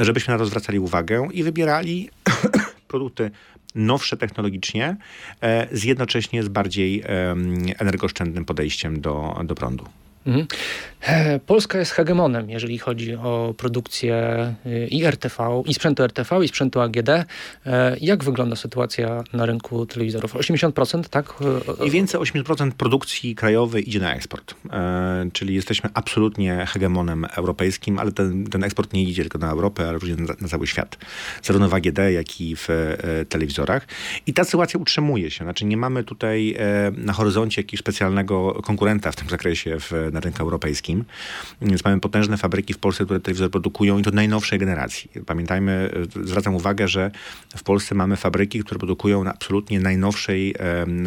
[0.01, 2.09] żebyśmy na to zwracali uwagę i wybierali
[2.87, 3.31] produkty
[3.75, 4.97] nowsze technologicznie,
[5.41, 7.03] e, z jednocześnie z bardziej
[7.79, 9.85] energooszczędnym podejściem do, do prądu.
[10.25, 10.47] Mhm.
[11.01, 14.15] E, Polska jest hegemonem, jeżeli chodzi o produkcję
[14.65, 17.09] y, i RTV, i sprzętu RTV, i sprzętu AGD.
[17.09, 17.25] E,
[18.01, 20.35] Jak wygląda sytuacja na rynku telewizorów?
[20.35, 21.33] 80%, tak?
[21.81, 24.55] E, I więcej 80% produkcji krajowej idzie na eksport.
[24.71, 29.89] E, czyli jesteśmy absolutnie hegemonem europejskim, ale ten, ten eksport nie idzie tylko na Europę,
[29.89, 30.97] ale również na, na cały świat.
[31.43, 33.87] Zarówno w AGD, jak i w e, telewizorach.
[34.27, 35.43] I ta sytuacja utrzymuje się.
[35.43, 40.19] Znaczy nie mamy tutaj e, na horyzoncie jakiegoś specjalnego konkurenta w tym zakresie w, na
[40.19, 41.05] rynku europejskim.
[41.61, 45.09] Więc mamy potężne fabryki w Polsce, które telewizor produkują i to najnowszej generacji.
[45.25, 45.89] Pamiętajmy,
[46.21, 47.11] e, zwracam uwagę, że
[47.57, 50.55] w Polsce mamy fabryki, które produkują absolutnie najnowszej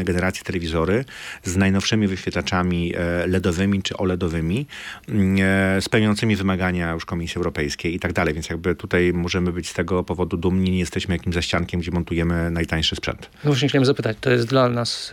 [0.05, 1.05] generacji telewizory
[1.45, 4.67] z najnowszymi wyświetlaczami e, LEDowymi czy OLEDowymi,
[5.09, 5.37] mm,
[5.77, 8.35] e, spełniającymi wymagania już Komisji Europejskiej i tak dalej.
[8.35, 10.71] Więc jakby tutaj możemy być z tego powodu dumni.
[10.71, 13.31] Nie jesteśmy jakimś zaściankiem, gdzie montujemy najtańszy sprzęt.
[13.45, 15.11] No właśnie chciałem zapytać, to jest dla nas,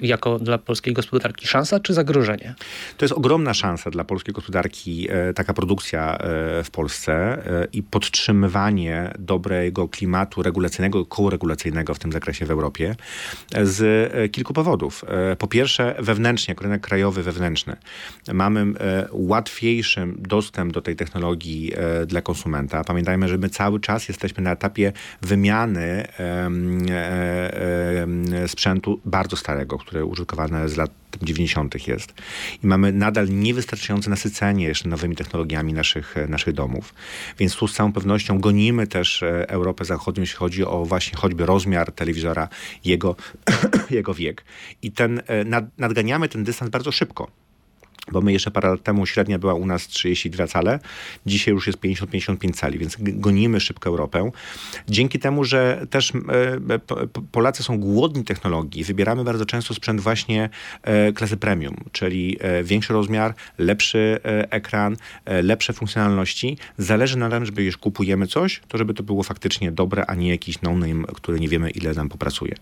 [0.00, 2.54] jako dla polskiej gospodarki, szansa czy zagrożenie?
[2.96, 7.82] To jest ogromna szansa dla polskiej gospodarki, e, taka produkcja e, w Polsce e, i
[7.82, 12.96] podtrzymywanie dobrego klimatu regulacyjnego, koregulacyjnego w tym zakresie w Europie
[13.62, 15.04] z kilku powodów.
[15.38, 17.76] Po pierwsze, wewnętrznie, rynek krajowy, wewnętrzny.
[18.32, 18.66] Mamy
[19.12, 21.72] łatwiejszy dostęp do tej technologii
[22.06, 22.84] dla konsumenta.
[22.84, 26.06] Pamiętajmy, że my cały czas jesteśmy na etapie wymiany
[28.46, 31.88] sprzętu bardzo starego, które użytkowane z lat 90.
[31.88, 32.14] jest.
[32.62, 36.94] I mamy nadal niewystarczające nasycenie jeszcze nowymi technologiami naszych, e, naszych domów.
[37.38, 41.46] Więc tu z całą pewnością gonimy też e, Europę Zachodnią, jeśli chodzi o właśnie choćby
[41.46, 42.48] rozmiar telewizora,
[42.84, 43.16] jego,
[43.90, 44.44] jego wiek.
[44.82, 47.43] I ten, e, nad, nadganiamy ten dystans bardzo szybko.
[48.12, 50.80] Bo my jeszcze parę lat temu średnia była u nas 32 cale,
[51.26, 54.30] dzisiaj już jest 50-55 cali, więc gonimy szybko Europę.
[54.88, 56.12] Dzięki temu, że też
[56.70, 60.48] e, po- Polacy są głodni technologii, wybieramy bardzo często sprzęt właśnie
[60.82, 66.58] e, klasy premium, czyli e, większy rozmiar, lepszy e, ekran, e, lepsze funkcjonalności.
[66.78, 70.28] Zależy na tym, żeby jeśli kupujemy coś, to żeby to było faktycznie dobre, a nie
[70.28, 72.54] jakiś no-name, który nie wiemy ile nam popracuje.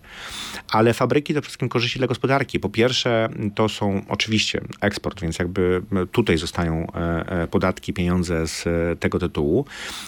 [0.69, 2.59] Ale fabryki to przede wszystkim korzyści dla gospodarki.
[2.59, 8.67] Po pierwsze, to są oczywiście eksport, więc jakby tutaj zostają e, e, podatki, pieniądze z
[8.67, 9.65] e, tego tytułu,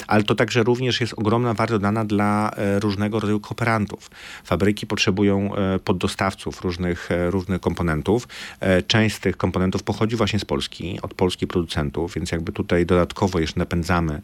[0.08, 4.10] ale to także również jest ogromna wartość dodana dla różnego rodzaju kooperantów.
[4.44, 5.52] Fabryki potrzebują
[5.84, 8.28] poddostawców różnych, różnych komponentów.
[8.88, 13.40] Część z tych komponentów pochodzi właśnie z Polski, od polskich producentów, więc jakby tutaj dodatkowo
[13.40, 14.22] jeszcze napędzamy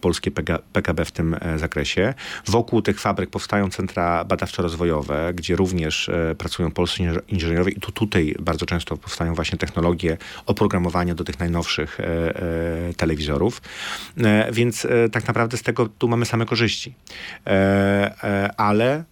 [0.00, 0.30] polskie
[0.72, 2.14] PKB w tym zakresie.
[2.46, 8.34] Wokół tych fabryk powstają centra badawczo-rozwojowe, gdzie również pracują polscy inż- inżynierowie i tu tutaj
[8.40, 10.16] bardzo często powstają właśnie technologie
[10.46, 13.62] oprogramowania do tych najnowszych e, e, telewizorów.
[14.18, 16.94] E, więc tak naprawdę z tego tu mamy same korzyści.
[18.56, 19.04] Ale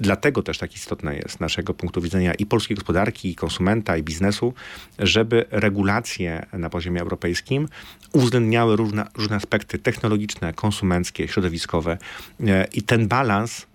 [0.00, 4.02] dlatego też tak istotne jest z naszego punktu widzenia i polskiej gospodarki, i konsumenta, i
[4.02, 4.54] biznesu,
[4.98, 7.68] żeby regulacje na poziomie europejskim
[8.12, 11.98] uwzględniały różne, różne aspekty technologiczne, konsumenckie, środowiskowe
[12.72, 13.66] i ten balans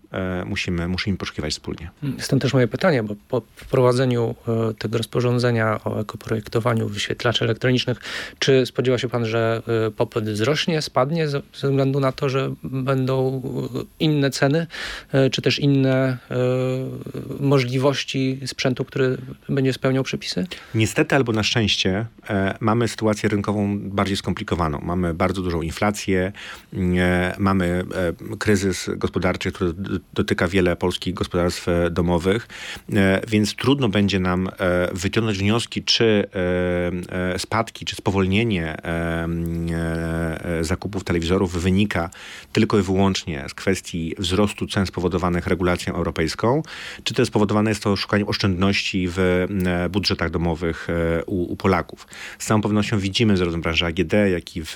[0.45, 1.89] musimy, musimy poszukiwać wspólnie.
[2.19, 7.97] Stąd też moje pytanie, bo po wprowadzeniu e, tego rozporządzenia o ekoprojektowaniu wyświetlaczy elektronicznych,
[8.39, 13.41] czy spodziewa się pan, że e, popyt wzrośnie, spadnie ze względu na to, że będą
[13.75, 14.67] e, inne ceny,
[15.11, 16.35] e, czy też inne e,
[17.39, 19.17] możliwości sprzętu, który
[19.49, 20.47] będzie spełniał przepisy?
[20.75, 24.79] Niestety albo na szczęście e, mamy sytuację rynkową bardziej skomplikowaną.
[24.83, 26.31] Mamy bardzo dużą inflację,
[26.73, 27.83] e, mamy
[28.31, 29.73] e, kryzys gospodarczy, który
[30.13, 32.47] dotyka wiele polskich gospodarstw domowych,
[33.27, 34.49] więc trudno będzie nam
[34.93, 36.27] wyciągnąć wnioski, czy
[37.37, 38.77] spadki, czy spowolnienie
[40.61, 42.09] zakupów telewizorów wynika
[42.51, 46.63] tylko i wyłącznie z kwestii wzrostu cen spowodowanych regulacją europejską,
[47.03, 49.45] czy też spowodowane jest to szukaniem oszczędności w
[49.89, 50.87] budżetach domowych
[51.25, 52.07] u, u Polaków.
[52.39, 54.75] Z całą pewnością widzimy zarówno w branży AGD, jak i w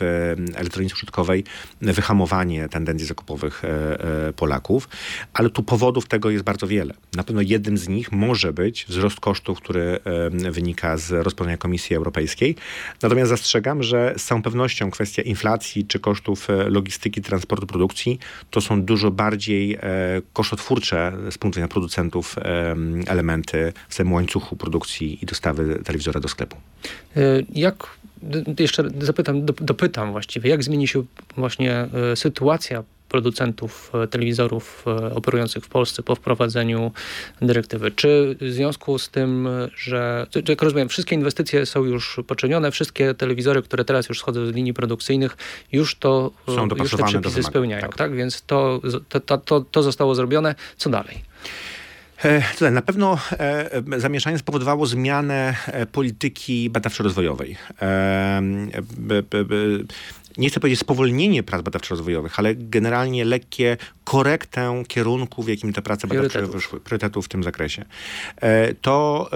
[0.56, 1.44] elektronice użytkowej
[1.82, 4.90] wyhamowanie tendencji zakupowych e, e, Polaków,
[5.34, 6.94] ale tu powodów tego jest bardzo wiele.
[7.16, 10.00] Na pewno jednym z nich może być wzrost kosztów, który
[10.46, 12.56] e, wynika z rozporządzenia Komisji Europejskiej.
[13.02, 18.84] Natomiast zastrzegam, że z całą pewnością kwestia inflacji czy kosztów logistyki, transportu, produkcji to są
[18.84, 19.78] dużo bardziej
[20.34, 22.36] kosztotwórcze z punktu widzenia producentów
[23.08, 26.58] elementy w samym łańcuchu produkcji i dostawy telewizora do sklepu.
[27.54, 27.88] Jak
[28.60, 31.04] jeszcze zapytam, dopytam właściwie, jak zmieni się
[31.38, 36.92] właśnie e, sytuacja producentów e, telewizorów e, operujących w Polsce po wprowadzeniu
[37.42, 37.92] dyrektywy.
[37.92, 43.62] Czy w związku z tym, że, jak rozumiem, wszystkie inwestycje są już poczynione, wszystkie telewizory,
[43.62, 45.38] które teraz już schodzą z linii produkcyjnych,
[45.72, 47.96] już to są już te przepisy spełniają, tak?
[47.96, 48.16] tak?
[48.16, 48.82] Więc to,
[49.26, 50.56] to, to, to zostało zrobione.
[50.78, 51.30] Co dalej?
[52.62, 57.56] E, na pewno e, zamieszanie spowodowało zmianę e, polityki badawczo-rozwojowej
[60.38, 66.08] nie chcę powiedzieć spowolnienie prac badawczo-rozwojowych, ale generalnie lekkie korektę kierunku, w jakim te prace
[66.08, 67.86] badawcze wyszły, priorytetów w tym zakresie.
[68.42, 69.30] E, to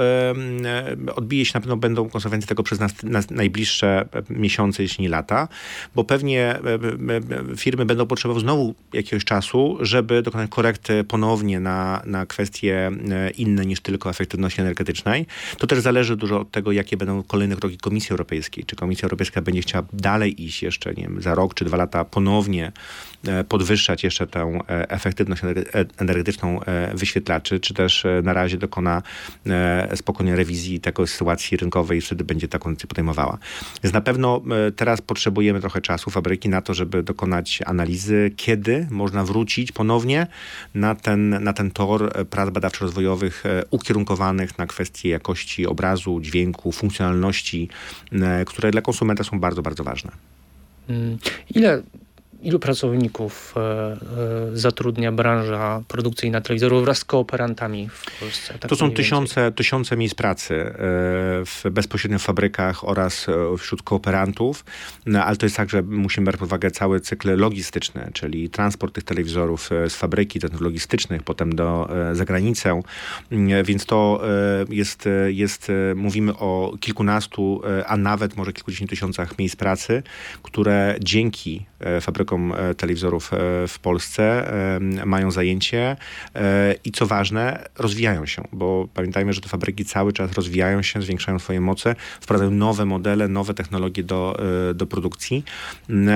[1.16, 5.48] odbije się na pewno, będą konsekwencje tego przez nas, nas najbliższe miesiące, jeśli nie lata,
[5.96, 6.60] bo pewnie
[7.58, 13.66] firmy będą potrzebowały znowu jakiegoś czasu, żeby dokonać korekty ponownie na, na kwestie e, inne
[13.66, 15.26] niż tylko efektywności energetycznej.
[15.58, 18.64] To też zależy dużo od tego, jakie będą kolejne kroki Komisji Europejskiej.
[18.66, 22.06] Czy Komisja Europejska będzie chciała dalej iść jeszcze nie wiem, za rok czy dwa lata
[22.06, 22.72] ponownie
[23.28, 25.42] e, podwyższać jeszcze tę e, efektywność
[25.98, 29.02] energetyczną e, wyświetlaczy, czy też na razie dokona
[29.96, 33.38] spokojnie rewizji takiej sytuacji rynkowej i wtedy będzie taką decyzję podejmowała.
[33.84, 34.42] Więc na pewno
[34.76, 40.28] teraz potrzebujemy trochę czasu fabryki na to, żeby dokonać analizy, kiedy można wrócić ponownie
[40.76, 47.70] na ten, na ten tor prac badawczo-rozwojowych ukierunkowanych na kwestie jakości obrazu, dźwięku, funkcjonalności,
[48.46, 50.33] które dla konsumenta są bardzo, bardzo ważne.
[50.90, 51.18] Mm,
[51.56, 51.80] ile
[52.44, 53.98] Ilu pracowników e, e,
[54.54, 58.54] zatrudnia branża produkcyjna telewizorów wraz z kooperantami w Polsce?
[58.60, 60.74] Tak to są tysiące, tysiące miejsc pracy e,
[61.46, 63.28] w bezpośrednich fabrykach oraz
[63.58, 64.66] wśród kooperantów,
[65.06, 68.96] no, ale to jest tak, że musimy brać pod uwagę cały cykl logistyczny, czyli transport
[68.96, 72.82] tych telewizorów z fabryki, do logistycznych, potem do zagranicę,
[73.32, 74.22] mm, więc to
[74.70, 80.04] jest, jest, mówimy o kilkunastu, a nawet może kilkudziesięciu tysiącach miejsc pracy,
[80.44, 81.66] które dzięki
[82.02, 84.24] fabrykom E, telewizorów e, w Polsce
[84.76, 85.96] e, mają zajęcie
[86.86, 91.40] i co ważne, rozwijają się, bo pamiętajmy, że te fabryki cały czas rozwijają się, zwiększają
[91.40, 94.38] swoje moce, wprowadzają nowe modele, nowe technologie do,
[94.76, 95.44] do produkcji,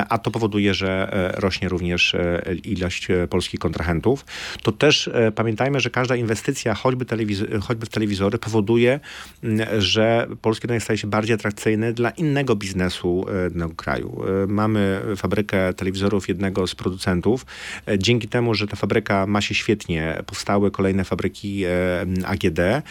[0.09, 2.15] a to powoduje, że rośnie również
[2.63, 4.25] ilość polskich kontrahentów.
[4.63, 7.05] To też pamiętajmy, że każda inwestycja, choćby,
[7.61, 8.99] choćby w telewizory, powoduje,
[9.77, 14.21] że polski rynek staje się bardziej atrakcyjny dla innego biznesu danego kraju.
[14.47, 17.45] Mamy fabrykę telewizorów jednego z producentów.
[17.87, 21.69] E, dzięki temu, że ta fabryka ma się świetnie, powstały kolejne fabryki e,
[22.25, 22.59] AGD.
[22.59, 22.83] E,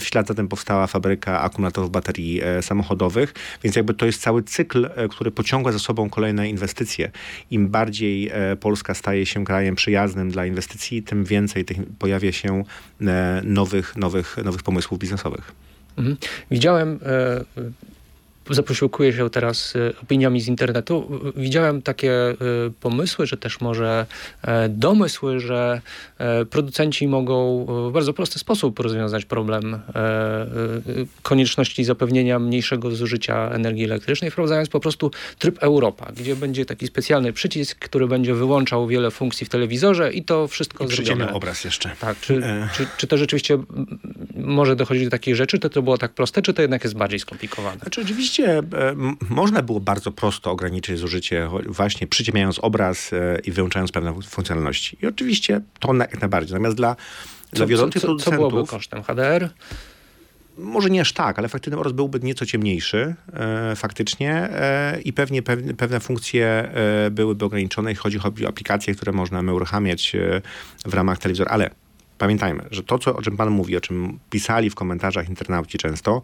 [0.00, 4.90] w ślad za tym powstała fabryka akumulatorów baterii samochodowych, więc jakby to jest cały cykl,
[5.10, 7.10] który pociąga za sobą kolejne inwestycje.
[7.50, 12.64] Im bardziej Polska staje się krajem przyjaznym dla inwestycji, tym więcej tych pojawia się
[13.44, 15.52] nowych, nowych, nowych pomysłów biznesowych.
[15.96, 16.16] Mhm.
[16.50, 16.98] Widziałem
[18.50, 21.20] zaposiłkuję się teraz e, opiniami z internetu.
[21.36, 22.34] Widziałem takie e,
[22.80, 24.06] pomysły, że też może
[24.42, 25.80] e, domysły, że
[26.50, 29.80] producenci mogą w bardzo prosty sposób rozwiązać problem
[31.22, 37.32] konieczności zapewnienia mniejszego zużycia energii elektrycznej, wprowadzając po prostu tryb Europa, gdzie będzie taki specjalny
[37.32, 41.32] przycisk, który będzie wyłączał wiele funkcji w telewizorze i to wszystko I zrobione.
[41.32, 41.90] obraz jeszcze.
[42.00, 42.42] Tak, czy,
[42.76, 43.58] czy, czy, to rzeczywiście
[44.36, 45.58] może dochodzić do takich rzeczy?
[45.58, 47.78] To to było tak proste, czy to jednak jest bardziej skomplikowane?
[47.80, 48.94] Znaczy oczywiście oczywiście e,
[49.28, 54.98] można było bardzo prosto ograniczyć zużycie, właśnie przyciemniając obraz e, i wyłączając pewne funkcjonalności.
[55.02, 56.52] I oczywiście to jak najbardziej.
[56.52, 56.96] Natomiast dla,
[57.50, 58.44] co, dla wiodących co, co, producentów...
[58.44, 59.02] Co byłoby kosztem?
[59.02, 59.50] HDR?
[60.58, 65.42] może nie aż tak, ale efektywny obraz byłby nieco ciemniejszy e, faktycznie e, i pewnie
[65.42, 70.42] pewne, pewne funkcje e, byłyby ograniczone, jeśli chodzi o aplikacje, które można uruchamiać e,
[70.86, 71.70] w ramach telewizora, ale
[72.22, 76.22] pamiętajmy, że to, co, o czym pan mówi, o czym pisali w komentarzach internauci często,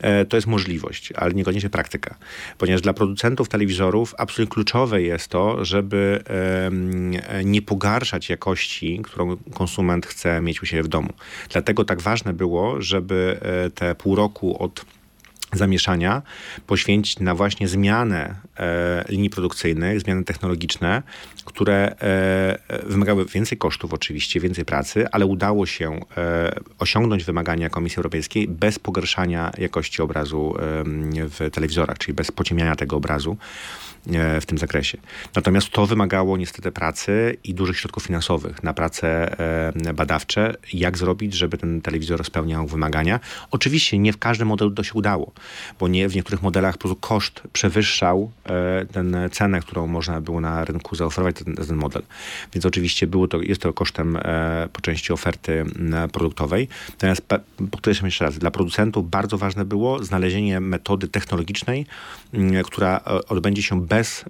[0.00, 2.14] e, to jest możliwość, ale niekoniecznie praktyka.
[2.58, 6.22] Ponieważ dla producentów telewizorów absolutnie kluczowe jest to, żeby
[7.44, 11.12] nie pogarszać jakości, którą konsument chce mieć u siebie w domu.
[11.50, 14.84] Dlatego tak ważne było, żeby e, te pół roku od
[15.52, 16.22] zamieszania
[16.66, 18.34] poświęcić na właśnie zmianę
[19.08, 21.02] linii produkcyjnych, zmiany technologiczne,
[21.44, 27.96] które e, wymagały więcej kosztów oczywiście, więcej pracy, ale udało się e, osiągnąć wymagania Komisji
[27.96, 30.54] Europejskiej bez pogarszania jakości obrazu
[31.14, 33.36] w telewizorach, czyli bez pociemniania tego obrazu.
[34.12, 34.98] E, w tym zakresie.
[35.34, 39.38] Natomiast to wymagało niestety pracy i dużych środków finansowych na prace
[39.86, 43.20] e, badawcze, jak zrobić, żeby ten telewizor spełniał wymagania.
[43.50, 45.32] Oczywiście nie w każdym modelu to się udało,
[45.80, 50.40] bo nie w niektórych modelach po prostu koszt przewyższał e, tę cenę, którą można było
[50.40, 52.02] na rynku zaoferować ten, ten model.
[52.54, 54.18] Więc oczywiście było to, jest to kosztem
[54.72, 55.64] po części oferty
[56.12, 56.68] produktowej.
[56.90, 57.22] Natomiast
[57.70, 61.86] podkreślam jeszcze raz, dla producentów bardzo ważne było znalezienie metody technologicznej,
[62.64, 64.24] która odbędzie się bez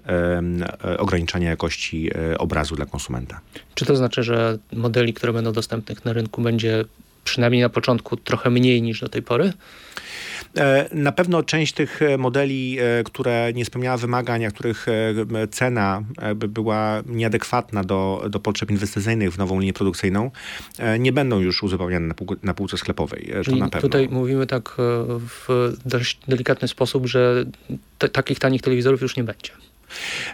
[0.83, 3.39] e, ograniczania jakości e, obrazu dla konsumenta.
[3.75, 6.85] Czy to znaczy, że modeli, które będą dostępne na rynku, będzie
[7.23, 9.53] przynajmniej na początku trochę mniej niż do tej pory?
[10.57, 14.85] E, na pewno część tych modeli, które nie spełniała wymagań, a których
[15.51, 16.03] cena
[16.35, 20.31] była nieadekwatna do, do potrzeb inwestycyjnych w nową linię produkcyjną,
[20.99, 23.33] nie będą już uzupełniane na, pół, na półce sklepowej.
[23.45, 24.75] Czyli tutaj mówimy tak
[25.19, 27.45] w dość delikatny sposób, że
[28.11, 29.51] takich tanich telewizorów już nie będzie.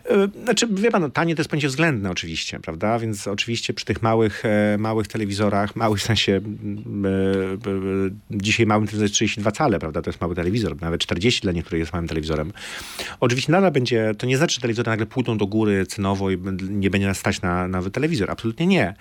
[0.06, 3.00] E, znaczy, wie pan, no, tanie to jest pojęcie względne oczywiście, prawda?
[3.00, 6.42] Więc oczywiście przy tych małych, e, małych telewizorach, małych w sensie e,
[8.32, 10.02] dzisiaj małym telewizorem jest 32 cale, prawda?
[10.02, 12.54] To jest mały telewizor, nawet 40 dla niektórych jest małym telewizorem.
[13.20, 16.38] Oczywiście nadal będzie, to nie znaczy, że telewizory nagle pójdą do góry cenowo i
[16.70, 18.32] nie będzie nas stać na nowy telewizor.
[18.32, 18.94] Absolutnie nie.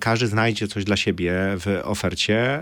[0.00, 2.60] Każdy znajdzie coś dla siebie w ofercie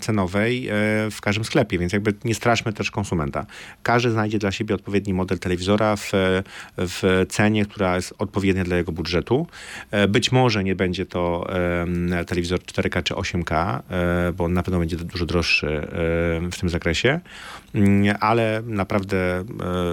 [0.00, 0.68] cenowej
[1.10, 3.46] w każdym sklepie, więc jakby nie straszmy też konsumenta.
[3.82, 6.10] Każdy znajdzie dla siebie odpowiedni model telewizora w,
[6.76, 9.46] w cenie, która jest odpowiednia dla jego budżetu.
[9.90, 11.46] E, być może nie będzie to
[12.26, 15.88] telewizor 4K czy 8K, e, bo on na pewno będzie dużo droższy e,
[16.50, 17.20] w tym zakresie,
[17.74, 19.44] mm, ale naprawdę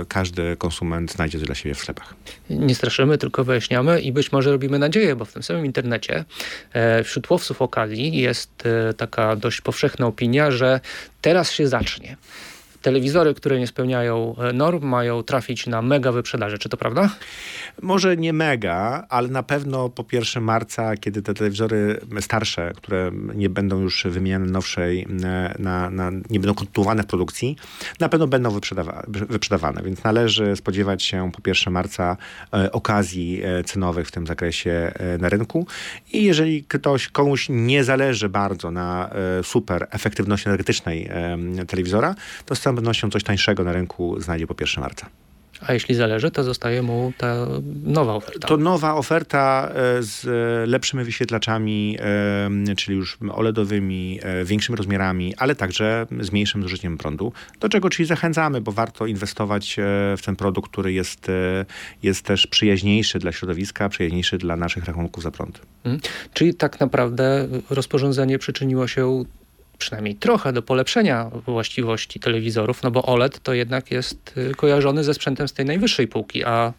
[0.07, 2.13] każdy konsument znajdzie dla siebie w sklepach.
[2.49, 6.25] Nie straszymy, tylko wyjaśniamy i być może robimy nadzieję, bo w tym samym internecie
[7.03, 8.63] wśród łowców okazji jest
[8.97, 10.79] taka dość powszechna opinia, że
[11.21, 12.17] teraz się zacznie
[12.85, 16.57] telewizory, które nie spełniają e, norm, mają trafić na mega wyprzedaże.
[16.57, 17.09] Czy to prawda?
[17.81, 23.49] Może nie mega, ale na pewno po 1 marca, kiedy te telewizory starsze, które nie
[23.49, 27.55] będą już wymieniane nowszej, e, na, na, nie będą kontynuowane w produkcji,
[27.99, 29.81] na pewno będą wyprzedawa wyprzedawane.
[29.83, 32.17] Więc należy spodziewać się po 1 marca
[32.53, 35.67] e, okazji cenowych w tym zakresie na rynku.
[36.13, 39.09] I jeżeli ktoś, komuś nie zależy bardzo na
[39.43, 41.09] super efektywności energetycznej
[41.67, 42.15] telewizora,
[42.45, 45.09] to z całą pewnością coś tańszego na rynku znajdzie po 1 marca.
[45.61, 47.47] A jeśli zależy, to zostaje mu ta
[47.83, 48.47] nowa oferta.
[48.47, 51.97] To nowa oferta e, z e, lepszymi wyświetlaczami,
[52.69, 57.33] e, czyli już OLEDowymi, większymi rozmiarami, ale także z mniejszym zużyciem prądu.
[57.59, 59.75] Do czego czyli zachęcamy, bo warto inwestować
[60.17, 61.27] w ten produkt, który jest,
[62.03, 65.61] jest też przyjaźniejszy dla środowiska, przyjaźniejszy dla naszych rachunków za prąd.
[65.83, 66.01] Hmm.
[66.33, 69.25] Czyli tak naprawdę rozporządzenie przyczyniło się
[69.77, 75.13] przynajmniej trochę do polepszenia właściwości telewizorów, no bo OLED to jednak jest y, kojarzony ze
[75.13, 76.73] sprzętem z tej najwyższej półki, a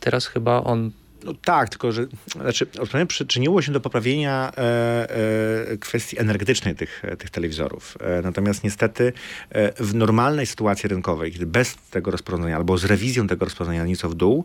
[0.00, 0.90] teraz chyba on
[1.26, 2.66] no tak, tylko że znaczy,
[3.08, 7.98] przyczyniło się do poprawienia e, e, kwestii energetycznej tych, tych telewizorów.
[8.00, 9.12] E, natomiast niestety
[9.50, 14.08] e, w normalnej sytuacji rynkowej, kiedy bez tego rozporządzenia albo z rewizją tego rozporządzenia nieco
[14.08, 14.44] w dół,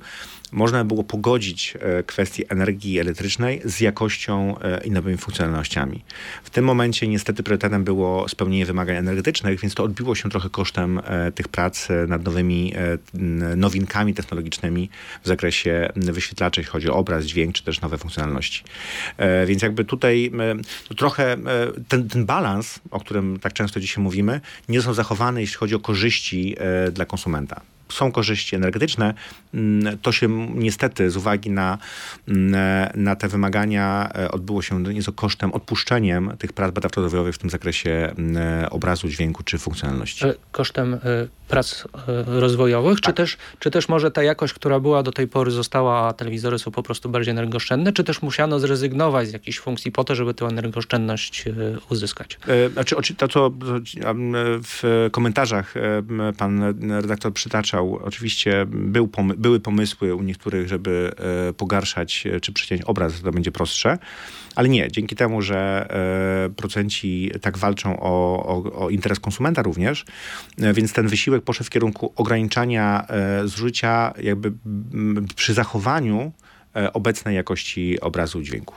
[0.52, 6.04] można było pogodzić e, kwestię energii elektrycznej z jakością e, i nowymi funkcjonalnościami.
[6.44, 11.02] W tym momencie niestety priorytetem było spełnienie wymagań energetycznych, więc to odbiło się trochę kosztem
[11.36, 12.74] tych prac nad nowymi
[13.56, 14.90] nowinkami technologicznymi
[15.24, 18.64] w zakresie wyświetlaczy, jeśli chodzi o obraz, dźwięk, czy też nowe funkcjonalności.
[19.18, 20.32] E, więc jakby tutaj
[20.90, 21.38] e, trochę e,
[21.88, 25.80] ten, ten balans, o którym tak często dzisiaj mówimy, nie są zachowane, jeśli chodzi o
[25.80, 26.56] korzyści
[26.92, 27.62] dla konsumenta
[27.92, 29.14] są korzyści energetyczne,
[29.54, 31.78] mm, to się niestety z uwagi na,
[32.28, 32.56] mm,
[32.96, 38.14] na te wymagania e, odbyło się nieco kosztem, odpuszczeniem tych prac badawczo-rozwojowych w tym zakresie
[38.18, 38.38] mm,
[38.70, 40.26] obrazu, dźwięku czy funkcjonalności.
[40.52, 41.00] Kosztem e,
[41.48, 43.06] prac e, rozwojowych, tak.
[43.06, 46.60] czy, też, czy też może ta jakość, która była do tej pory została, a telewizory
[46.60, 50.34] są po prostu bardziej energooszczędne, czy też musiano zrezygnować z jakichś funkcji po to, żeby
[50.34, 51.46] tę energooszczędność
[51.90, 52.40] uzyskać?
[52.74, 53.52] Znaczy, to, co
[54.64, 55.74] w komentarzach
[56.38, 61.12] pan redaktor przytaczał, Oczywiście był były pomysły u niektórych, żeby
[61.50, 63.98] e, pogarszać e, czy przyciąć obraz, to będzie prostsze.
[64.56, 65.88] Ale nie, dzięki temu, że
[66.46, 70.06] e, producenci tak walczą o, o, o interes konsumenta również,
[70.58, 73.08] więc ten wysiłek poszedł w kierunku ograniczania
[73.46, 74.52] zużycia jakby
[75.36, 76.32] przy zachowaniu
[76.94, 78.76] obecnej jakości obrazu dźwięku.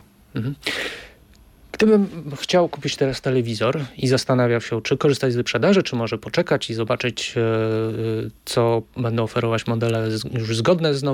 [1.75, 2.09] Gdybym
[2.41, 6.75] chciał kupić teraz telewizor i zastanawiał się, czy korzystać z wyprzedaży, czy może poczekać i
[6.75, 7.45] zobaczyć, e, e,
[8.45, 11.07] co będą oferować modele już zgodne z, e,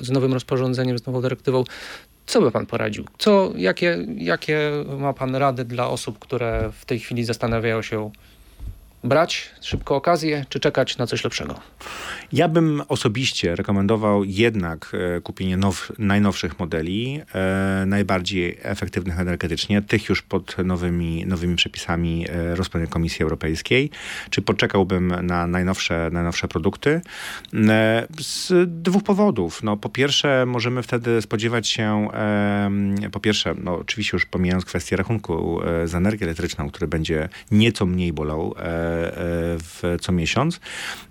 [0.00, 1.64] z nowym rozporządzeniem, z nową dyrektywą,
[2.26, 3.04] co by pan poradził?
[3.18, 8.10] Co, jakie, jakie ma pan rady dla osób, które w tej chwili zastanawiają się,
[9.04, 11.54] brać szybko okazję, czy czekać na coś lepszego?
[12.32, 20.08] Ja bym osobiście rekomendował jednak e, kupienie now, najnowszych modeli, e, najbardziej efektywnych energetycznie, tych
[20.08, 23.90] już pod nowymi, nowymi przepisami e, Komisji Europejskiej.
[24.30, 27.00] Czy poczekałbym na najnowsze, najnowsze produkty?
[27.68, 29.62] E, z dwóch powodów.
[29.62, 32.70] No, po pierwsze, możemy wtedy spodziewać się, e,
[33.12, 37.86] po pierwsze, no, oczywiście już pomijając kwestię rachunku e, za energię elektryczną, który będzie nieco
[37.86, 38.97] mniej bolał e,
[39.58, 40.60] w, co miesiąc,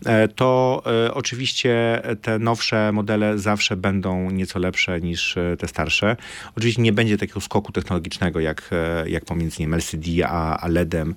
[0.06, 6.18] e, to e, oczywiście te nowsze modele zawsze będą nieco lepsze niż e, te starsze.
[6.56, 8.70] Oczywiście nie będzie takiego skoku technologicznego jak,
[9.06, 11.16] jak pomiędzy wiem, LCD a, a LEDem,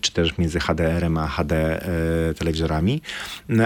[0.00, 1.80] czy też między HDR-em a HD
[2.38, 3.02] telewizorami,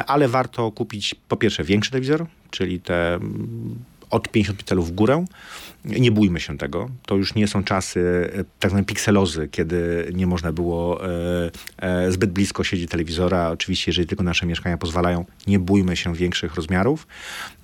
[0.06, 5.24] ale warto kupić po pierwsze większy telewizor, czyli te mm, od 50 pixelów w górę.
[5.86, 6.90] Nie bójmy się tego.
[7.06, 12.12] To już nie są czasy e, tak zwanej pikselozy, kiedy nie można było e, e,
[12.12, 13.50] zbyt blisko siedzieć telewizora.
[13.50, 17.06] Oczywiście, jeżeli tylko nasze mieszkania pozwalają, nie bójmy się większych rozmiarów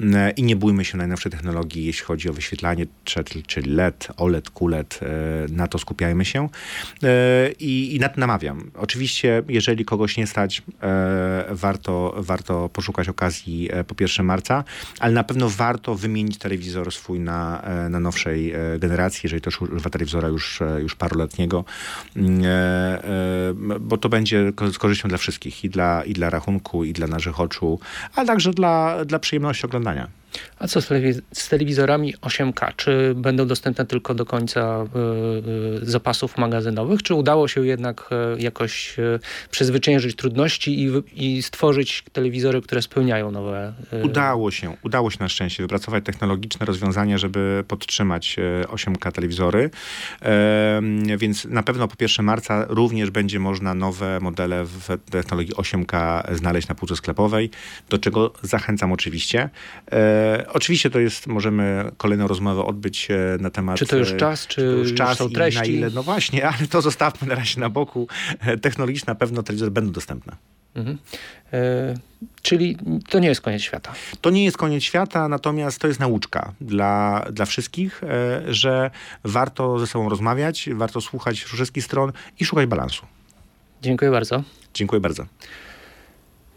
[0.01, 5.01] e, i nie bójmy się najnowszej technologii, jeśli chodzi o wyświetlanie, czyli, LED, OLED, QLED.
[5.49, 6.49] Na to skupiajmy się
[7.59, 8.71] i, i na to namawiam.
[8.75, 10.63] Oczywiście, jeżeli kogoś nie stać,
[11.51, 14.65] warto, warto poszukać okazji po 1 marca,
[15.01, 19.91] ale na pewno warto wymienić telewizor swój na, na nowszej e, generacji, jeżeli też używa
[19.91, 21.65] telewizora już, e, już paroletniego,
[22.17, 26.93] Mm, e, bo to będzie z korzyścią dla wszystkich, i dla, i dla rachunku, i
[26.93, 27.81] dla naszych oczu,
[28.15, 30.09] ale także dla, dla przyjemności oglądania.
[30.63, 32.73] A co z, telewiz- z telewizorami 8K?
[32.77, 34.85] Czy będą dostępne tylko do końca
[35.79, 37.03] y, y, zapasów magazynowych?
[37.03, 38.97] Czy udało się jednak y, jakoś
[39.51, 43.73] przezwyciężyć trudności i, i stworzyć telewizory, które spełniają nowe...
[44.03, 49.71] Udało się, udało się na szczęście wypracować technologiczne rozwiązania, żeby podtrzymać e, 8K telewizory.
[51.19, 56.69] Więc na pewno po 1 marca również będzie można nowe modele w technologii 8K znaleźć
[56.69, 57.51] na półce sklepowej,
[57.89, 59.51] do czego zachęcam oczywiście.
[60.53, 63.79] E, Oczywiście to jest, możemy kolejną rozmowę odbyć e, na temat...
[63.79, 65.61] Czy to już e, czas, czy to już czas treści?
[65.61, 68.09] na ile, no właśnie, ale to zostawmy na razie na boku.
[68.41, 70.37] E, Technologicznie na pewno telewizory będą dostępne.
[70.75, 70.99] Mhm.
[71.55, 71.95] Y,
[72.43, 72.77] czyli
[73.09, 73.93] to nie jest koniec świata.
[74.21, 78.91] To nie jest koniec świata, natomiast to jest nauczka dla, dla wszystkich, e, że
[79.25, 83.07] warto ze sobą rozmawiać, warto słuchać wszystkich stron i szukać balansu.
[83.83, 84.43] Dziękuję bardzo.
[84.75, 85.27] Dziękuję bardzo.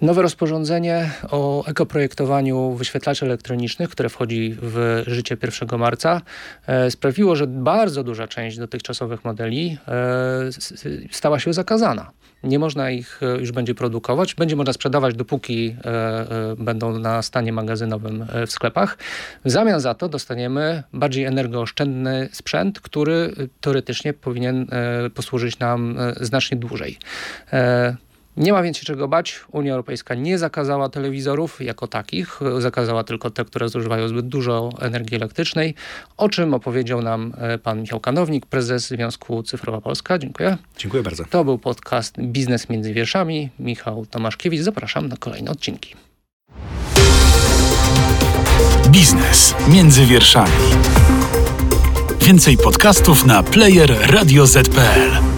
[0.02, 6.22] Nowe rozporządzenie o ekoprojektowaniu wyświetlaczy elektronicznych, które wchodzi w życie 1 marca,
[6.68, 12.12] e, sprawiło, że bardzo duża część dotychczasowych modeli e, stała się zakazana.
[12.44, 15.76] Nie można ich e, już będzie produkować, będzie można sprzedawać dopóki
[16.58, 18.98] będą na stanie magazynowym w sklepach.
[19.46, 24.68] W zamian za to dostaniemy bardziej energooszczędny sprzęt, który teoretycznie powinien
[25.14, 26.98] posłużyć nam znacznie dłużej.
[28.38, 29.40] Nie ma więc się czego bać.
[29.52, 35.18] Unia Europejska nie zakazała telewizorów jako takich, zakazała tylko te, które zużywają zbyt dużo energii
[35.18, 35.76] elektrycznej,
[36.18, 40.18] o czym opowiedział nam e, pan Michał Kanownik, prezes Związku Cyfrowa Polska.
[40.18, 40.58] Dziękuję.
[40.78, 41.24] Dziękuję bardzo.
[41.30, 43.50] To był podcast Biznes między wierszami.
[43.60, 44.62] Michał Tomaszkiewicz.
[44.62, 45.96] Zapraszam na kolejne odcinki.
[48.90, 50.52] Biznes między wierszami.
[52.22, 55.35] Więcej podcastów na player radioz.pl.